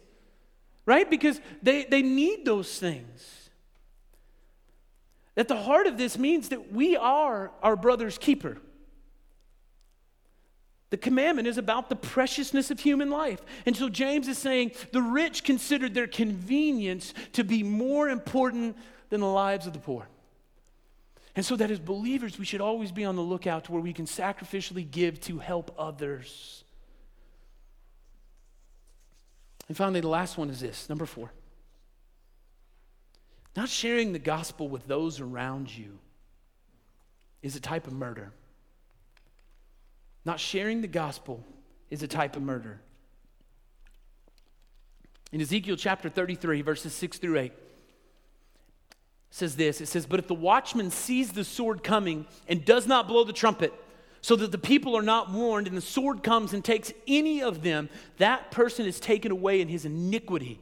right? 0.86 1.10
Because 1.10 1.40
they, 1.64 1.86
they 1.86 2.02
need 2.02 2.46
those 2.46 2.78
things. 2.78 3.50
At 5.38 5.48
the 5.48 5.56
heart 5.56 5.88
of 5.88 5.98
this 5.98 6.18
means 6.18 6.50
that 6.50 6.74
we 6.74 6.98
are 6.98 7.52
our 7.64 7.78
brother's 7.78 8.18
keeper. 8.18 8.58
The 10.90 10.98
commandment 10.98 11.48
is 11.48 11.58
about 11.58 11.88
the 11.88 11.96
preciousness 11.96 12.70
of 12.70 12.82
human 12.82 13.10
life. 13.10 13.40
And 13.66 13.78
so 13.78 13.88
James 13.88 14.28
is 14.28 14.38
saying 14.38 14.74
the 14.92 15.02
rich 15.02 15.46
considered 15.46 15.94
their 15.94 16.06
convenience 16.08 17.14
to 17.32 17.46
be 17.46 17.64
more 17.64 18.10
important 18.10 18.78
than 19.10 19.22
the 19.22 19.28
lives 19.28 19.66
of 19.66 19.72
the 19.72 19.80
poor. 19.80 20.10
And 21.36 21.46
so 21.46 21.56
that 21.56 21.72
as 21.72 21.80
believers, 21.80 22.38
we 22.38 22.46
should 22.46 22.62
always 22.62 22.92
be 22.92 23.06
on 23.06 23.16
the 23.16 23.22
lookout 23.22 23.66
to 23.66 23.72
where 23.72 23.82
we 23.82 23.94
can 23.94 24.06
sacrificially 24.06 24.90
give 24.90 25.20
to 25.22 25.40
help 25.40 25.74
others. 25.78 26.64
And 29.68 29.78
finally, 29.78 30.02
the 30.02 30.10
last 30.10 30.38
one 30.38 30.50
is 30.50 30.60
this 30.60 30.90
number 30.90 31.06
four. 31.06 31.32
Not 33.56 33.70
sharing 33.70 34.12
the 34.12 34.20
gospel 34.20 34.68
with 34.68 34.88
those 34.88 35.20
around 35.20 35.76
you 35.76 36.00
is 37.42 37.56
a 37.56 37.60
type 37.60 37.88
of 37.88 37.94
murder. 37.94 38.34
Not 40.26 40.40
sharing 40.40 40.82
the 40.82 40.88
gospel 40.88 41.44
is 41.90 42.04
a 42.04 42.08
type 42.08 42.36
of 42.36 42.42
murder. 42.42 42.80
In 45.32 45.42
Ezekiel 45.42 45.78
chapter 45.78 46.10
33, 46.10 46.62
verses 46.62 46.94
6 46.94 47.18
through 47.18 47.40
8, 47.40 47.54
says 49.32 49.56
this 49.56 49.82
it 49.82 49.88
says, 49.88 50.06
But 50.06 50.20
if 50.20 50.28
the 50.28 50.36
watchman 50.36 50.92
sees 50.92 51.32
the 51.32 51.44
sword 51.44 51.84
coming 51.84 52.28
and 52.48 52.64
does 52.64 52.86
not 52.86 53.08
blow 53.08 53.24
the 53.24 53.34
trumpet, 53.34 53.74
so 54.22 54.36
that 54.36 54.52
the 54.52 54.60
people 54.60 54.96
are 54.96 55.02
not 55.02 55.32
warned, 55.32 55.68
and 55.68 55.76
the 55.76 55.82
sword 55.82 56.22
comes 56.22 56.54
and 56.54 56.64
takes 56.64 56.94
any 57.08 57.42
of 57.42 57.64
them, 57.64 57.90
that 58.18 58.52
person 58.52 58.86
is 58.86 59.00
taken 59.00 59.32
away 59.32 59.62
in 59.62 59.68
his 59.68 59.86
iniquity 59.86 60.60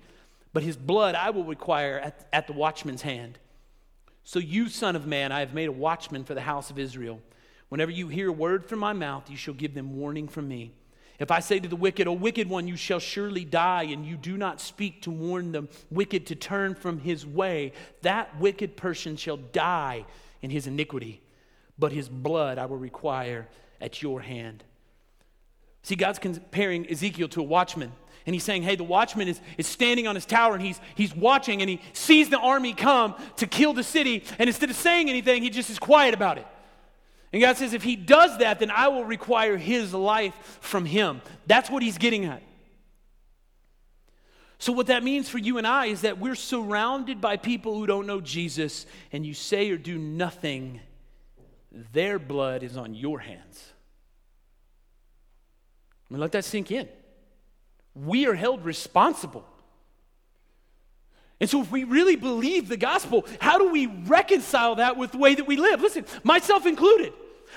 but 0.53 0.63
his 0.63 0.77
blood 0.77 1.15
I 1.15 1.29
will 1.29 1.43
require 1.43 1.99
at, 1.99 2.27
at 2.33 2.47
the 2.47 2.53
watchman's 2.53 3.01
hand. 3.01 3.37
So, 4.23 4.39
you, 4.39 4.69
son 4.69 4.95
of 4.95 5.07
man, 5.07 5.31
I 5.31 5.39
have 5.39 5.53
made 5.53 5.69
a 5.69 5.73
watchman 5.73 6.23
for 6.23 6.33
the 6.33 6.41
house 6.41 6.69
of 6.69 6.77
Israel. 6.77 7.19
Whenever 7.69 7.91
you 7.91 8.07
hear 8.07 8.29
a 8.29 8.33
word 8.33 8.65
from 8.65 8.79
my 8.79 8.93
mouth, 8.93 9.29
you 9.29 9.37
shall 9.37 9.53
give 9.53 9.73
them 9.73 9.97
warning 9.97 10.27
from 10.27 10.47
me. 10.47 10.71
If 11.19 11.31
I 11.31 11.41
say 11.41 11.59
to 11.59 11.67
the 11.67 11.75
wicked, 11.75 12.07
O 12.07 12.13
wicked 12.13 12.49
one, 12.49 12.67
you 12.67 12.77
shall 12.77 12.99
surely 12.99 13.43
die, 13.43 13.83
and 13.83 14.05
you 14.05 14.15
do 14.15 14.37
not 14.37 14.61
speak 14.61 15.01
to 15.03 15.11
warn 15.11 15.51
the 15.51 15.67
wicked 15.91 16.27
to 16.27 16.35
turn 16.35 16.75
from 16.75 16.99
his 16.99 17.25
way, 17.25 17.73
that 18.01 18.39
wicked 18.39 18.77
person 18.77 19.17
shall 19.17 19.37
die 19.37 20.05
in 20.41 20.49
his 20.49 20.65
iniquity, 20.65 21.21
but 21.77 21.91
his 21.91 22.07
blood 22.07 22.57
I 22.57 22.65
will 22.65 22.77
require 22.77 23.47
at 23.81 24.01
your 24.01 24.21
hand. 24.21 24.63
See, 25.83 25.95
God's 25.95 26.19
comparing 26.19 26.89
Ezekiel 26.89 27.27
to 27.29 27.41
a 27.41 27.43
watchman 27.43 27.91
and 28.25 28.35
he's 28.35 28.43
saying, 28.43 28.63
hey, 28.63 28.75
the 28.75 28.83
watchman 28.83 29.27
is, 29.27 29.41
is 29.57 29.65
standing 29.65 30.05
on 30.05 30.13
his 30.13 30.25
tower 30.25 30.53
and 30.53 30.61
he's, 30.61 30.79
he's 30.93 31.15
watching 31.15 31.61
and 31.61 31.69
he 31.69 31.81
sees 31.93 32.29
the 32.29 32.37
army 32.37 32.73
come 32.73 33.15
to 33.37 33.47
kill 33.47 33.73
the 33.73 33.83
city. 33.83 34.23
And 34.37 34.47
instead 34.47 34.69
of 34.69 34.75
saying 34.75 35.09
anything, 35.09 35.41
he 35.41 35.49
just 35.49 35.69
is 35.69 35.79
quiet 35.79 36.13
about 36.13 36.37
it. 36.37 36.45
And 37.31 37.41
God 37.41 37.57
says, 37.57 37.73
if 37.73 37.83
he 37.83 37.95
does 37.95 38.39
that, 38.39 38.59
then 38.59 38.71
I 38.71 38.87
will 38.87 39.05
require 39.05 39.55
his 39.55 39.93
life 39.93 40.33
from 40.61 40.85
him. 40.85 41.21
That's 41.45 41.69
what 41.69 41.83
he's 41.83 41.97
getting 41.97 42.25
at. 42.25 42.41
So, 44.61 44.73
what 44.73 44.87
that 44.87 45.03
means 45.03 45.29
for 45.29 45.37
you 45.37 45.57
and 45.57 45.65
I 45.65 45.85
is 45.85 46.01
that 46.01 46.19
we're 46.19 46.35
surrounded 46.35 47.21
by 47.21 47.37
people 47.37 47.75
who 47.75 47.87
don't 47.87 48.05
know 48.05 48.19
Jesus, 48.19 48.85
and 49.13 49.25
you 49.25 49.33
say 49.33 49.71
or 49.71 49.77
do 49.77 49.97
nothing, 49.97 50.81
their 51.93 52.19
blood 52.19 52.61
is 52.61 52.75
on 52.75 52.93
your 52.93 53.19
hands. 53.19 53.71
I 56.09 56.13
mean, 56.13 56.19
let 56.19 56.33
that 56.33 56.43
sink 56.43 56.71
in 56.71 56.89
we 57.95 58.27
are 58.27 58.35
held 58.35 58.65
responsible. 58.65 59.45
And 61.39 61.49
so, 61.49 61.61
if 61.61 61.71
we 61.71 61.85
really 61.85 62.15
believe 62.15 62.67
the 62.67 62.77
gospel, 62.77 63.25
how 63.39 63.57
do 63.57 63.71
we 63.71 63.85
reconcile 63.87 64.75
that 64.75 64.97
with 64.97 65.13
the 65.13 65.17
way 65.17 65.35
that 65.35 65.47
we 65.47 65.55
live? 65.55 65.81
Listen, 65.81 66.05
myself 66.23 66.65
included. 66.65 67.13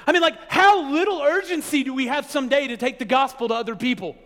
I 0.06 0.12
mean, 0.12 0.22
like, 0.22 0.50
how 0.50 0.90
little 0.90 1.20
urgency 1.20 1.82
do 1.82 1.92
we 1.92 2.06
have 2.06 2.30
someday 2.30 2.68
to 2.68 2.76
take 2.76 2.98
the 2.98 3.04
gospel 3.04 3.48
to 3.48 3.54
other 3.54 3.74
people? 3.74 4.16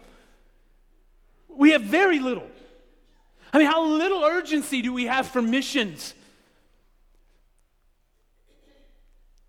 We 1.48 1.70
have 1.70 1.82
very 1.82 2.20
little. 2.20 2.46
I 3.52 3.58
mean, 3.58 3.66
how 3.66 3.84
little 3.86 4.22
urgency 4.22 4.82
do 4.82 4.92
we 4.92 5.04
have 5.04 5.26
for 5.26 5.40
missions? 5.40 6.14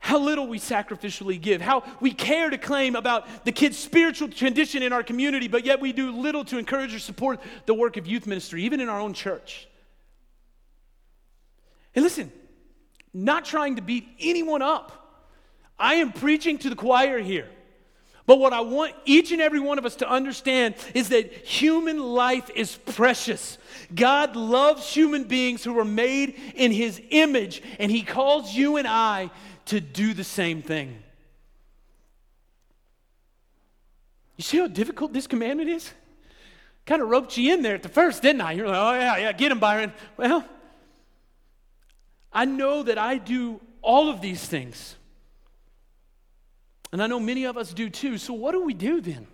how 0.07 0.17
little 0.17 0.47
we 0.47 0.57
sacrificially 0.57 1.39
give, 1.39 1.59
how 1.59 1.83
we 1.99 2.13
care 2.13 2.49
to 2.49 2.57
claim 2.57 2.95
about 2.95 3.43
the 3.43 3.51
kids' 3.51 3.77
spiritual 3.77 4.29
condition 4.29 4.81
in 4.81 4.93
our 4.93 5.03
community, 5.03 5.49
but 5.49 5.65
yet 5.65 5.81
we 5.81 5.91
do 5.91 6.11
little 6.11 6.45
to 6.45 6.57
encourage 6.57 6.95
or 6.95 6.99
support 6.99 7.41
the 7.65 7.73
work 7.73 7.97
of 7.97 8.07
youth 8.07 8.25
ministry, 8.25 8.63
even 8.63 8.79
in 8.79 8.87
our 8.87 9.01
own 9.01 9.13
church. 9.13 9.67
And 11.97 12.03
listen, 12.03 12.31
not 13.12 13.43
trying 13.43 13.77
to 13.77 13.81
beat 13.81 14.07
anyone 14.19 14.62
up. 14.62 15.25
I 15.79 15.95
am 15.95 16.12
preaching 16.12 16.60
to 16.60 16.69
the 16.69 16.75
choir 16.75 17.17
here. 17.17 17.49
But 18.27 18.38
what 18.38 18.53
I 18.53 18.62
want 18.62 18.93
each 19.05 19.31
and 19.31 19.41
every 19.41 19.60
one 19.60 19.79
of 19.79 19.86
us 19.86 19.95
to 19.95 20.07
understand 20.07 20.75
is 20.93 21.10
that 21.10 21.33
human 21.33 21.97
life 21.97 22.51
is 22.53 22.75
precious. 22.75 23.57
God 23.95 24.36
loves 24.36 24.93
human 24.93 25.23
beings 25.23 25.63
who 25.63 25.79
are 25.79 25.86
made 25.86 26.39
in 26.53 26.71
his 26.71 27.01
image, 27.10 27.63
and 27.79 27.89
he 27.89 28.03
calls 28.03 28.53
you 28.53 28.77
and 28.77 28.88
I 28.88 29.31
to 29.65 29.81
do 29.81 30.13
the 30.13 30.23
same 30.23 30.62
thing. 30.62 31.01
You 34.36 34.43
see 34.43 34.60
how 34.60 34.67
difficult 34.67 35.13
this 35.13 35.25
commandment 35.25 35.71
is? 35.71 35.91
Kind 36.86 37.01
of 37.01 37.10
roped 37.10 37.36
you 37.38 37.51
in 37.55 37.63
there 37.63 37.73
at 37.73 37.81
the 37.81 37.89
first, 37.89 38.21
didn't 38.21 38.41
I? 38.41 38.51
You're 38.51 38.67
like, 38.67 38.77
oh, 38.77 38.93
yeah, 38.99 39.17
yeah, 39.17 39.31
get 39.31 39.51
him, 39.51 39.57
Byron. 39.57 39.91
Well, 40.15 40.45
I 42.31 42.45
know 42.45 42.83
that 42.83 42.97
I 42.97 43.17
do 43.17 43.61
all 43.81 44.09
of 44.09 44.21
these 44.21 44.45
things. 44.45 44.95
And 46.91 47.01
I 47.01 47.07
know 47.07 47.19
many 47.19 47.45
of 47.45 47.57
us 47.57 47.73
do 47.73 47.89
too. 47.89 48.17
So, 48.17 48.33
what 48.33 48.51
do 48.51 48.63
we 48.63 48.73
do 48.73 49.01
then? 49.01 49.27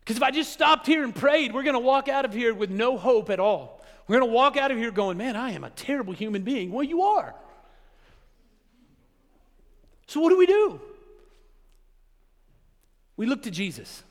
Because 0.00 0.16
if 0.16 0.22
I 0.22 0.30
just 0.30 0.52
stopped 0.52 0.86
here 0.86 1.04
and 1.04 1.14
prayed, 1.14 1.54
we're 1.54 1.62
going 1.62 1.74
to 1.74 1.80
walk 1.80 2.08
out 2.08 2.24
of 2.24 2.32
here 2.32 2.54
with 2.54 2.70
no 2.70 2.96
hope 2.96 3.30
at 3.30 3.38
all. 3.38 3.80
We're 4.08 4.18
going 4.18 4.30
to 4.30 4.34
walk 4.34 4.56
out 4.56 4.70
of 4.70 4.78
here 4.78 4.90
going, 4.90 5.16
man, 5.16 5.36
I 5.36 5.52
am 5.52 5.64
a 5.64 5.70
terrible 5.70 6.12
human 6.12 6.42
being. 6.42 6.72
Well, 6.72 6.82
you 6.82 7.02
are. 7.02 7.34
So, 10.06 10.20
what 10.20 10.30
do 10.30 10.38
we 10.38 10.46
do? 10.46 10.80
We 13.16 13.26
look 13.26 13.42
to 13.44 13.50
Jesus. 13.50 14.02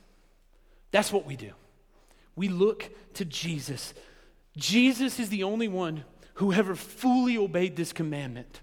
That's 0.92 1.12
what 1.12 1.26
we 1.26 1.36
do. 1.36 1.52
We 2.36 2.48
look 2.48 2.90
to 3.16 3.26
Jesus. 3.26 3.94
Jesus 4.56 5.20
is 5.20 5.30
the 5.30 5.44
only 5.44 5.68
one 5.68 6.04
who 6.42 6.52
ever 6.52 6.74
fully 6.74 7.38
obeyed 7.38 7.76
this 7.76 7.94
commandment. 7.94 8.62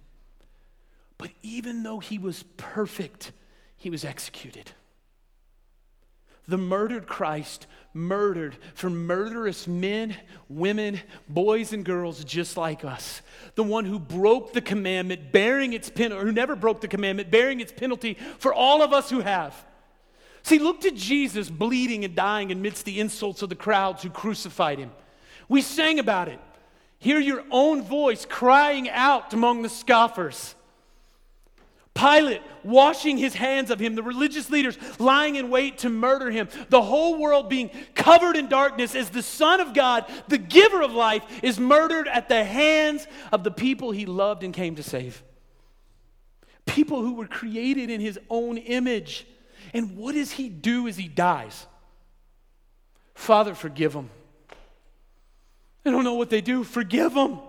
But 1.17 1.31
even 1.43 1.85
though 1.85 2.01
he 2.01 2.19
was 2.19 2.43
perfect, 2.57 3.31
he 3.77 3.89
was 3.89 4.05
executed. 4.05 4.73
The 6.49 6.59
murdered 6.59 7.07
Christ 7.07 7.69
murdered 7.95 8.57
for 8.75 8.91
murderous 8.91 9.69
men, 9.69 10.17
women, 10.49 11.01
boys, 11.29 11.73
and 11.73 11.85
girls 11.85 12.25
just 12.25 12.57
like 12.57 12.85
us. 12.85 13.23
The 13.55 13.63
one 13.63 13.85
who 13.85 14.01
broke 14.01 14.55
the 14.55 14.61
commandment, 14.61 15.31
bearing 15.31 15.73
its 15.73 15.89
penalty, 15.89 16.25
who 16.25 16.33
never 16.33 16.57
broke 16.57 16.81
the 16.81 16.89
commandment, 16.89 17.31
bearing 17.31 17.61
its 17.61 17.71
penalty 17.71 18.15
for 18.41 18.53
all 18.53 18.83
of 18.83 18.93
us 18.93 19.09
who 19.09 19.21
have. 19.21 19.55
See, 20.43 20.59
look 20.59 20.81
to 20.81 20.91
Jesus 20.91 21.49
bleeding 21.49 22.05
and 22.05 22.17
dying 22.17 22.51
amidst 22.51 22.87
the 22.87 22.99
insults 22.99 23.43
of 23.43 23.51
the 23.51 23.55
crowds 23.55 24.03
who 24.03 24.11
crucified 24.11 24.81
him. 24.81 24.91
We 25.49 25.63
sang 25.63 26.01
about 26.01 26.27
it. 26.27 26.41
Hear 26.99 27.21
your 27.21 27.45
own 27.51 27.83
voice 27.83 28.25
crying 28.25 28.91
out 28.91 29.33
among 29.33 29.63
the 29.63 29.69
scoffers. 29.69 30.55
Pilate 31.95 32.43
washing 32.63 33.17
his 33.17 33.35
hands 33.35 33.71
of 33.71 33.81
him, 33.81 33.97
the 33.97 34.03
religious 34.05 34.51
leaders 34.51 34.79
lying 35.01 35.35
in 35.35 35.51
wait 35.51 35.79
to 35.79 35.89
murder 35.89 36.31
him, 36.31 36.49
the 36.69 36.83
whole 36.83 37.19
world 37.19 37.49
being 37.49 37.71
covered 37.95 38.37
in 38.37 38.49
darkness 38.49 38.95
as 38.95 39.11
the 39.11 39.23
Son 39.23 39.61
of 39.61 39.75
God, 39.75 40.05
the 40.29 40.39
giver 40.39 40.81
of 40.83 40.93
life, 40.93 41.25
is 41.43 41.59
murdered 41.59 42.07
at 42.07 42.29
the 42.29 42.45
hands 42.45 43.07
of 43.33 43.43
the 43.43 43.51
people 43.51 43.91
he 43.91 44.07
loved 44.07 44.45
and 44.45 44.55
came 44.55 44.77
to 44.77 44.83
save. 44.83 45.25
People 46.67 47.03
who 47.03 47.15
were 47.15 47.27
created 47.27 47.91
in 47.91 48.01
his 48.01 48.19
own 48.31 48.59
image. 48.59 49.27
And 49.75 49.97
what 49.97 50.15
does 50.15 50.33
he 50.33 50.49
do 50.49 50.87
as 50.87 50.97
he 50.97 51.09
dies? 51.09 51.67
Father, 53.15 53.55
forgive 53.55 53.93
them. 53.93 54.11
I 55.85 55.91
don't 55.91 56.05
know 56.05 56.15
what 56.15 56.31
they 56.31 56.41
do. 56.41 56.65
Forgive 56.65 57.15
them. 57.15 57.41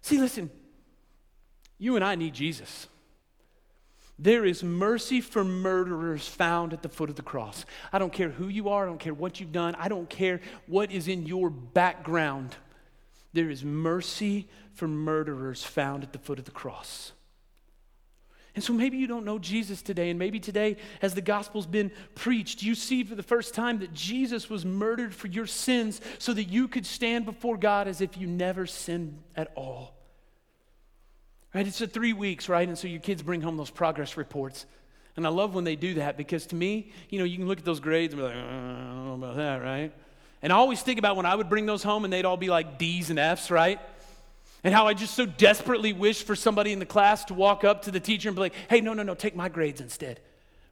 See, 0.00 0.18
listen, 0.18 0.50
you 1.78 1.96
and 1.96 2.04
I 2.04 2.14
need 2.14 2.34
Jesus. 2.34 2.88
There 4.18 4.44
is 4.44 4.62
mercy 4.62 5.20
for 5.20 5.44
murderers 5.44 6.28
found 6.28 6.72
at 6.72 6.82
the 6.82 6.88
foot 6.88 7.10
of 7.10 7.16
the 7.16 7.22
cross. 7.22 7.64
I 7.92 7.98
don't 7.98 8.12
care 8.12 8.28
who 8.28 8.48
you 8.48 8.68
are, 8.68 8.84
I 8.84 8.86
don't 8.86 9.00
care 9.00 9.14
what 9.14 9.40
you've 9.40 9.52
done, 9.52 9.74
I 9.76 9.88
don't 9.88 10.08
care 10.08 10.40
what 10.66 10.92
is 10.92 11.08
in 11.08 11.26
your 11.26 11.50
background. 11.50 12.54
There 13.32 13.50
is 13.50 13.64
mercy 13.64 14.48
for 14.74 14.86
murderers 14.86 15.64
found 15.64 16.02
at 16.02 16.12
the 16.12 16.18
foot 16.18 16.38
of 16.38 16.44
the 16.44 16.50
cross. 16.50 17.12
And 18.54 18.62
so 18.62 18.74
maybe 18.74 18.98
you 18.98 19.06
don't 19.06 19.24
know 19.24 19.38
Jesus 19.38 19.80
today, 19.80 20.10
and 20.10 20.18
maybe 20.18 20.38
today, 20.38 20.76
as 21.00 21.14
the 21.14 21.22
gospel's 21.22 21.66
been 21.66 21.90
preached, 22.14 22.62
you 22.62 22.74
see 22.74 23.02
for 23.02 23.14
the 23.14 23.22
first 23.22 23.54
time 23.54 23.78
that 23.78 23.94
Jesus 23.94 24.50
was 24.50 24.66
murdered 24.66 25.14
for 25.14 25.28
your 25.28 25.46
sins 25.46 26.02
so 26.18 26.34
that 26.34 26.44
you 26.44 26.68
could 26.68 26.84
stand 26.84 27.24
before 27.24 27.56
God 27.56 27.88
as 27.88 28.02
if 28.02 28.18
you 28.18 28.26
never 28.26 28.66
sinned 28.66 29.18
at 29.34 29.52
all. 29.54 29.94
Right? 31.54 31.66
It's 31.66 31.80
a 31.80 31.86
three 31.86 32.12
weeks, 32.12 32.48
right? 32.48 32.68
And 32.68 32.76
so 32.76 32.88
your 32.88 33.00
kids 33.00 33.22
bring 33.22 33.40
home 33.40 33.56
those 33.56 33.70
progress 33.70 34.18
reports. 34.18 34.66
And 35.16 35.26
I 35.26 35.30
love 35.30 35.54
when 35.54 35.64
they 35.64 35.76
do 35.76 35.94
that 35.94 36.16
because 36.16 36.46
to 36.46 36.54
me, 36.54 36.92
you 37.08 37.18
know, 37.18 37.24
you 37.24 37.38
can 37.38 37.46
look 37.46 37.58
at 37.58 37.64
those 37.64 37.80
grades 37.80 38.14
and 38.14 38.22
be 38.22 38.26
like, 38.26 38.36
uh, 38.36 38.38
I 38.38 38.42
don't 38.42 39.06
know 39.06 39.14
about 39.14 39.36
that, 39.36 39.62
right? 39.62 39.92
And 40.42 40.52
I 40.52 40.56
always 40.56 40.82
think 40.82 40.98
about 40.98 41.16
when 41.16 41.26
I 41.26 41.34
would 41.34 41.48
bring 41.48 41.66
those 41.66 41.82
home 41.82 42.04
and 42.04 42.12
they'd 42.12 42.24
all 42.24 42.36
be 42.36 42.48
like 42.48 42.78
D's 42.78 43.10
and 43.10 43.18
F's, 43.18 43.50
right? 43.50 43.78
And 44.64 44.72
how 44.72 44.86
I 44.86 44.94
just 44.94 45.14
so 45.14 45.26
desperately 45.26 45.92
wish 45.92 46.22
for 46.22 46.36
somebody 46.36 46.72
in 46.72 46.78
the 46.78 46.86
class 46.86 47.24
to 47.26 47.34
walk 47.34 47.64
up 47.64 47.82
to 47.82 47.90
the 47.90 48.00
teacher 48.00 48.28
and 48.28 48.36
be 48.36 48.40
like, 48.40 48.54
hey, 48.68 48.80
no, 48.80 48.94
no, 48.94 49.02
no, 49.02 49.14
take 49.14 49.34
my 49.34 49.48
grades 49.48 49.80
instead, 49.80 50.20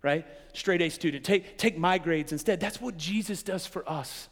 right? 0.02 0.26
Straight 0.52 0.80
A 0.80 0.88
student, 0.88 1.24
take, 1.24 1.58
take 1.58 1.76
my 1.76 1.98
grades 1.98 2.30
instead. 2.30 2.60
That's 2.60 2.80
what 2.80 2.96
Jesus 2.96 3.42
does 3.42 3.66
for 3.66 3.88
us. 3.90 4.28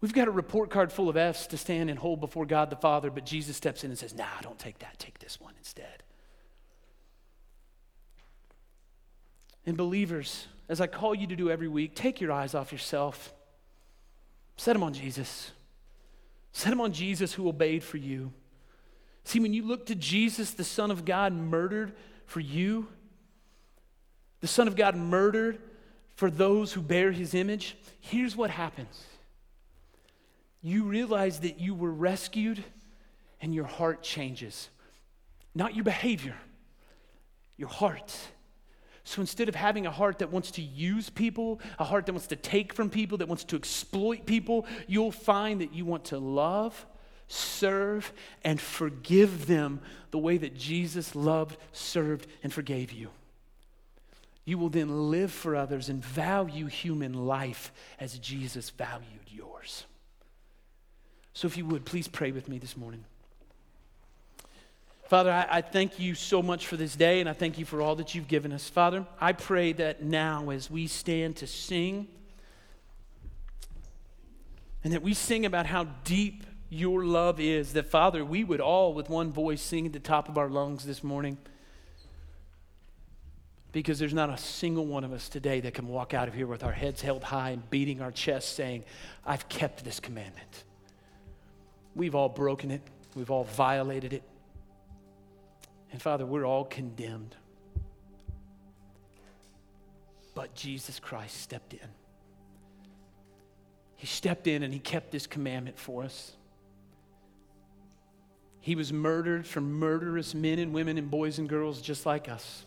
We've 0.00 0.12
got 0.12 0.28
a 0.28 0.32
report 0.32 0.70
card 0.70 0.92
full 0.92 1.08
of 1.08 1.16
F's 1.16 1.46
to 1.48 1.56
stand 1.56 1.90
and 1.90 1.98
hold 1.98 2.20
before 2.20 2.44
God 2.44 2.70
the 2.70 2.76
Father, 2.76 3.10
but 3.10 3.24
Jesus 3.24 3.56
steps 3.56 3.84
in 3.84 3.90
and 3.90 3.98
says, 3.98 4.14
Nah, 4.14 4.24
I 4.38 4.42
don't 4.42 4.58
take 4.58 4.80
that. 4.80 4.98
Take 4.98 5.20
this 5.20 5.40
one 5.40 5.54
instead. 5.58 6.02
And 9.64 9.76
believers, 9.76 10.48
as 10.68 10.80
I 10.80 10.88
call 10.88 11.14
you 11.14 11.28
to 11.28 11.36
do 11.36 11.50
every 11.50 11.68
week, 11.68 11.94
take 11.94 12.20
your 12.20 12.32
eyes 12.32 12.54
off 12.54 12.72
yourself. 12.72 13.32
Set 14.56 14.72
them 14.72 14.82
on 14.82 14.92
Jesus. 14.92 15.52
Set 16.52 16.70
them 16.70 16.80
on 16.80 16.92
Jesus 16.92 17.32
who 17.32 17.48
obeyed 17.48 17.84
for 17.84 17.96
you. 17.96 18.32
See, 19.24 19.40
when 19.40 19.54
you 19.54 19.62
look 19.62 19.86
to 19.86 19.94
Jesus, 19.94 20.52
the 20.52 20.64
Son 20.64 20.90
of 20.90 21.04
God, 21.04 21.32
murdered 21.32 21.92
for 22.26 22.40
you, 22.40 22.88
the 24.40 24.48
Son 24.48 24.66
of 24.66 24.76
God 24.76 24.96
murdered 24.96 25.58
for 26.14 26.30
those 26.30 26.72
who 26.72 26.80
bear 26.80 27.12
his 27.12 27.34
image, 27.34 27.76
here's 28.00 28.36
what 28.36 28.50
happens 28.50 29.04
you 30.64 30.84
realize 30.84 31.40
that 31.40 31.58
you 31.58 31.74
were 31.74 31.90
rescued 31.90 32.62
and 33.40 33.52
your 33.52 33.64
heart 33.64 34.02
changes. 34.02 34.68
Not 35.54 35.74
your 35.74 35.84
behavior, 35.84 36.36
your 37.56 37.68
heart. 37.68 38.16
So 39.04 39.20
instead 39.20 39.48
of 39.48 39.56
having 39.56 39.86
a 39.86 39.90
heart 39.90 40.20
that 40.20 40.30
wants 40.30 40.52
to 40.52 40.62
use 40.62 41.10
people, 41.10 41.60
a 41.78 41.84
heart 41.84 42.06
that 42.06 42.12
wants 42.12 42.28
to 42.28 42.36
take 42.36 42.72
from 42.72 42.88
people, 42.88 43.18
that 43.18 43.26
wants 43.26 43.42
to 43.44 43.56
exploit 43.56 44.24
people, 44.24 44.66
you'll 44.86 45.10
find 45.10 45.60
that 45.60 45.74
you 45.74 45.84
want 45.84 46.04
to 46.06 46.18
love, 46.18 46.86
serve, 47.32 48.12
and 48.44 48.60
forgive 48.60 49.46
them 49.46 49.80
the 50.10 50.18
way 50.18 50.36
that 50.36 50.56
Jesus 50.56 51.14
loved, 51.14 51.56
served, 51.72 52.26
and 52.42 52.52
forgave 52.52 52.92
you. 52.92 53.08
You 54.44 54.58
will 54.58 54.68
then 54.68 55.10
live 55.10 55.32
for 55.32 55.56
others 55.56 55.88
and 55.88 56.04
value 56.04 56.66
human 56.66 57.14
life 57.14 57.72
as 57.98 58.18
Jesus 58.18 58.70
valued 58.70 59.28
yours. 59.28 59.86
So, 61.32 61.46
if 61.46 61.56
you 61.56 61.64
would, 61.66 61.84
please 61.84 62.08
pray 62.08 62.32
with 62.32 62.48
me 62.48 62.58
this 62.58 62.76
morning. 62.76 63.04
Father, 65.08 65.30
I, 65.30 65.46
I, 65.58 65.60
thank 65.60 65.98
you 65.98 66.14
so 66.14 66.42
much 66.42 66.66
for 66.66 66.76
this 66.76 66.96
day, 66.96 67.20
and 67.20 67.28
I 67.28 67.32
thank 67.32 67.58
you 67.58 67.64
for 67.64 67.80
all 67.80 67.96
that 67.96 68.14
you've 68.14 68.28
given 68.28 68.52
us. 68.52 68.68
Father, 68.68 69.06
I 69.20 69.32
pray 69.32 69.72
that 69.74 70.02
now 70.02 70.50
as 70.50 70.70
we 70.70 70.86
stand 70.86 71.36
to 71.36 71.46
sing, 71.46 72.08
and 74.84 74.92
that 74.92 75.02
we 75.02 75.14
sing 75.14 75.46
about 75.46 75.66
how 75.66 75.84
deep 76.04 76.44
your 76.72 77.04
love 77.04 77.38
is, 77.38 77.74
that, 77.74 77.84
Father, 77.84 78.24
we 78.24 78.44
would 78.44 78.60
all, 78.60 78.94
with 78.94 79.10
one 79.10 79.30
voice, 79.30 79.60
sing 79.60 79.84
at 79.84 79.92
the 79.92 80.00
top 80.00 80.30
of 80.30 80.38
our 80.38 80.48
lungs 80.48 80.86
this 80.86 81.04
morning. 81.04 81.36
Because 83.72 83.98
there's 83.98 84.14
not 84.14 84.30
a 84.30 84.38
single 84.38 84.86
one 84.86 85.04
of 85.04 85.12
us 85.12 85.28
today 85.28 85.60
that 85.60 85.74
can 85.74 85.86
walk 85.86 86.14
out 86.14 86.28
of 86.28 86.34
here 86.34 86.46
with 86.46 86.64
our 86.64 86.72
heads 86.72 87.02
held 87.02 87.24
high 87.24 87.50
and 87.50 87.68
beating 87.68 88.00
our 88.00 88.10
chest 88.10 88.56
saying, 88.56 88.84
I've 89.26 89.50
kept 89.50 89.84
this 89.84 90.00
commandment. 90.00 90.64
We've 91.94 92.14
all 92.14 92.30
broken 92.30 92.70
it, 92.70 92.80
we've 93.14 93.30
all 93.30 93.44
violated 93.44 94.14
it. 94.14 94.22
And 95.90 96.00
Father, 96.00 96.24
we're 96.24 96.46
all 96.46 96.64
condemned. 96.64 97.36
But 100.34 100.54
Jesus 100.54 100.98
Christ 100.98 101.38
stepped 101.38 101.74
in. 101.74 101.88
He 103.96 104.06
stepped 104.06 104.46
in 104.46 104.62
and 104.62 104.72
he 104.72 104.80
kept 104.80 105.12
this 105.12 105.26
commandment 105.26 105.78
for 105.78 106.02
us. 106.02 106.32
He 108.62 108.76
was 108.76 108.92
murdered 108.92 109.44
for 109.44 109.60
murderous 109.60 110.34
men 110.34 110.60
and 110.60 110.72
women 110.72 110.96
and 110.96 111.10
boys 111.10 111.40
and 111.40 111.48
girls 111.48 111.82
just 111.82 112.06
like 112.06 112.28
us. 112.28 112.64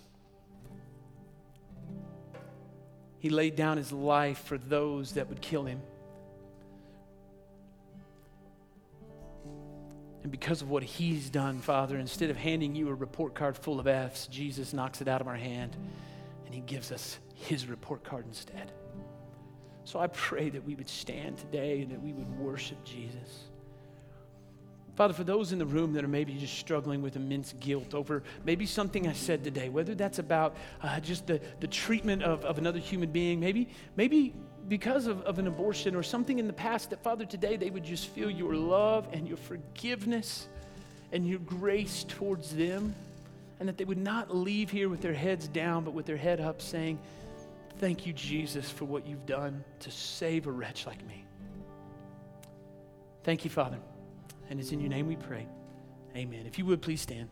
He 3.19 3.29
laid 3.29 3.55
down 3.55 3.77
his 3.77 3.93
life 3.93 4.39
for 4.39 4.57
those 4.57 5.13
that 5.13 5.29
would 5.29 5.41
kill 5.41 5.63
him. 5.63 5.81
And 10.21 10.31
because 10.31 10.61
of 10.61 10.69
what 10.69 10.83
he's 10.83 11.29
done, 11.29 11.61
Father, 11.61 11.97
instead 11.97 12.29
of 12.29 12.35
handing 12.35 12.75
you 12.75 12.89
a 12.89 12.93
report 12.93 13.33
card 13.33 13.57
full 13.57 13.79
of 13.79 13.87
F's, 13.87 14.27
Jesus 14.27 14.73
knocks 14.73 14.99
it 14.99 15.07
out 15.07 15.21
of 15.21 15.27
our 15.29 15.35
hand 15.35 15.77
and 16.45 16.53
he 16.53 16.59
gives 16.59 16.91
us 16.91 17.19
his 17.35 17.67
report 17.67 18.03
card 18.03 18.25
instead. 18.27 18.73
So 19.85 19.99
I 19.99 20.07
pray 20.07 20.49
that 20.49 20.65
we 20.65 20.75
would 20.75 20.89
stand 20.89 21.37
today 21.37 21.83
and 21.83 21.91
that 21.91 22.01
we 22.01 22.11
would 22.11 22.29
worship 22.37 22.83
Jesus. 22.83 23.45
Father, 24.95 25.13
for 25.13 25.25
those 25.25 25.51
in 25.51 25.59
the 25.59 25.65
room 25.65 25.91
that 25.93 26.05
are 26.05 26.09
maybe 26.09 26.33
just 26.33 26.57
struggling 26.57 27.01
with 27.01 27.17
immense 27.17 27.53
guilt 27.59 27.93
over 27.93 28.23
maybe 28.45 28.65
something 28.65 29.07
I 29.07 29.13
said 29.13 29.43
today, 29.43 29.67
whether 29.67 29.93
that's 29.93 30.19
about 30.19 30.55
uh, 30.81 30.99
just 31.01 31.27
the, 31.27 31.41
the 31.59 31.67
treatment 31.67 32.23
of, 32.23 32.45
of 32.45 32.57
another 32.57 32.79
human 32.79 33.11
being, 33.11 33.39
maybe, 33.39 33.67
maybe 33.97 34.33
because 34.69 35.05
of, 35.07 35.21
of 35.23 35.37
an 35.37 35.47
abortion 35.47 35.95
or 35.95 36.03
something 36.03 36.39
in 36.39 36.47
the 36.47 36.53
past, 36.53 36.91
that 36.91 37.03
Father, 37.03 37.25
today 37.25 37.57
they 37.57 37.69
would 37.69 37.83
just 37.83 38.07
feel 38.07 38.29
your 38.29 38.55
love 38.55 39.07
and 39.11 39.27
your 39.27 39.37
forgiveness 39.37 40.47
and 41.11 41.27
your 41.27 41.39
grace 41.39 42.05
towards 42.07 42.55
them, 42.55 42.95
and 43.59 43.69
that 43.69 43.77
they 43.77 43.85
would 43.85 43.97
not 43.97 44.35
leave 44.35 44.69
here 44.69 44.89
with 44.89 45.01
their 45.01 45.13
heads 45.13 45.47
down, 45.47 45.83
but 45.83 45.93
with 45.93 46.05
their 46.05 46.17
head 46.17 46.39
up, 46.39 46.61
saying, 46.61 46.99
Thank 47.77 48.05
you, 48.05 48.13
Jesus, 48.13 48.71
for 48.71 48.85
what 48.85 49.05
you've 49.05 49.25
done 49.25 49.61
to 49.81 49.91
save 49.91 50.47
a 50.47 50.51
wretch 50.51 50.87
like 50.87 51.05
me. 51.05 51.25
Thank 53.23 53.43
you, 53.43 53.49
Father. 53.49 53.77
And 54.49 54.59
it's 54.59 54.71
in 54.71 54.79
your 54.79 54.89
name 54.89 55.07
we 55.07 55.15
pray. 55.15 55.47
Amen. 56.15 56.45
If 56.45 56.57
you 56.57 56.65
would, 56.65 56.81
please 56.81 57.01
stand. 57.01 57.29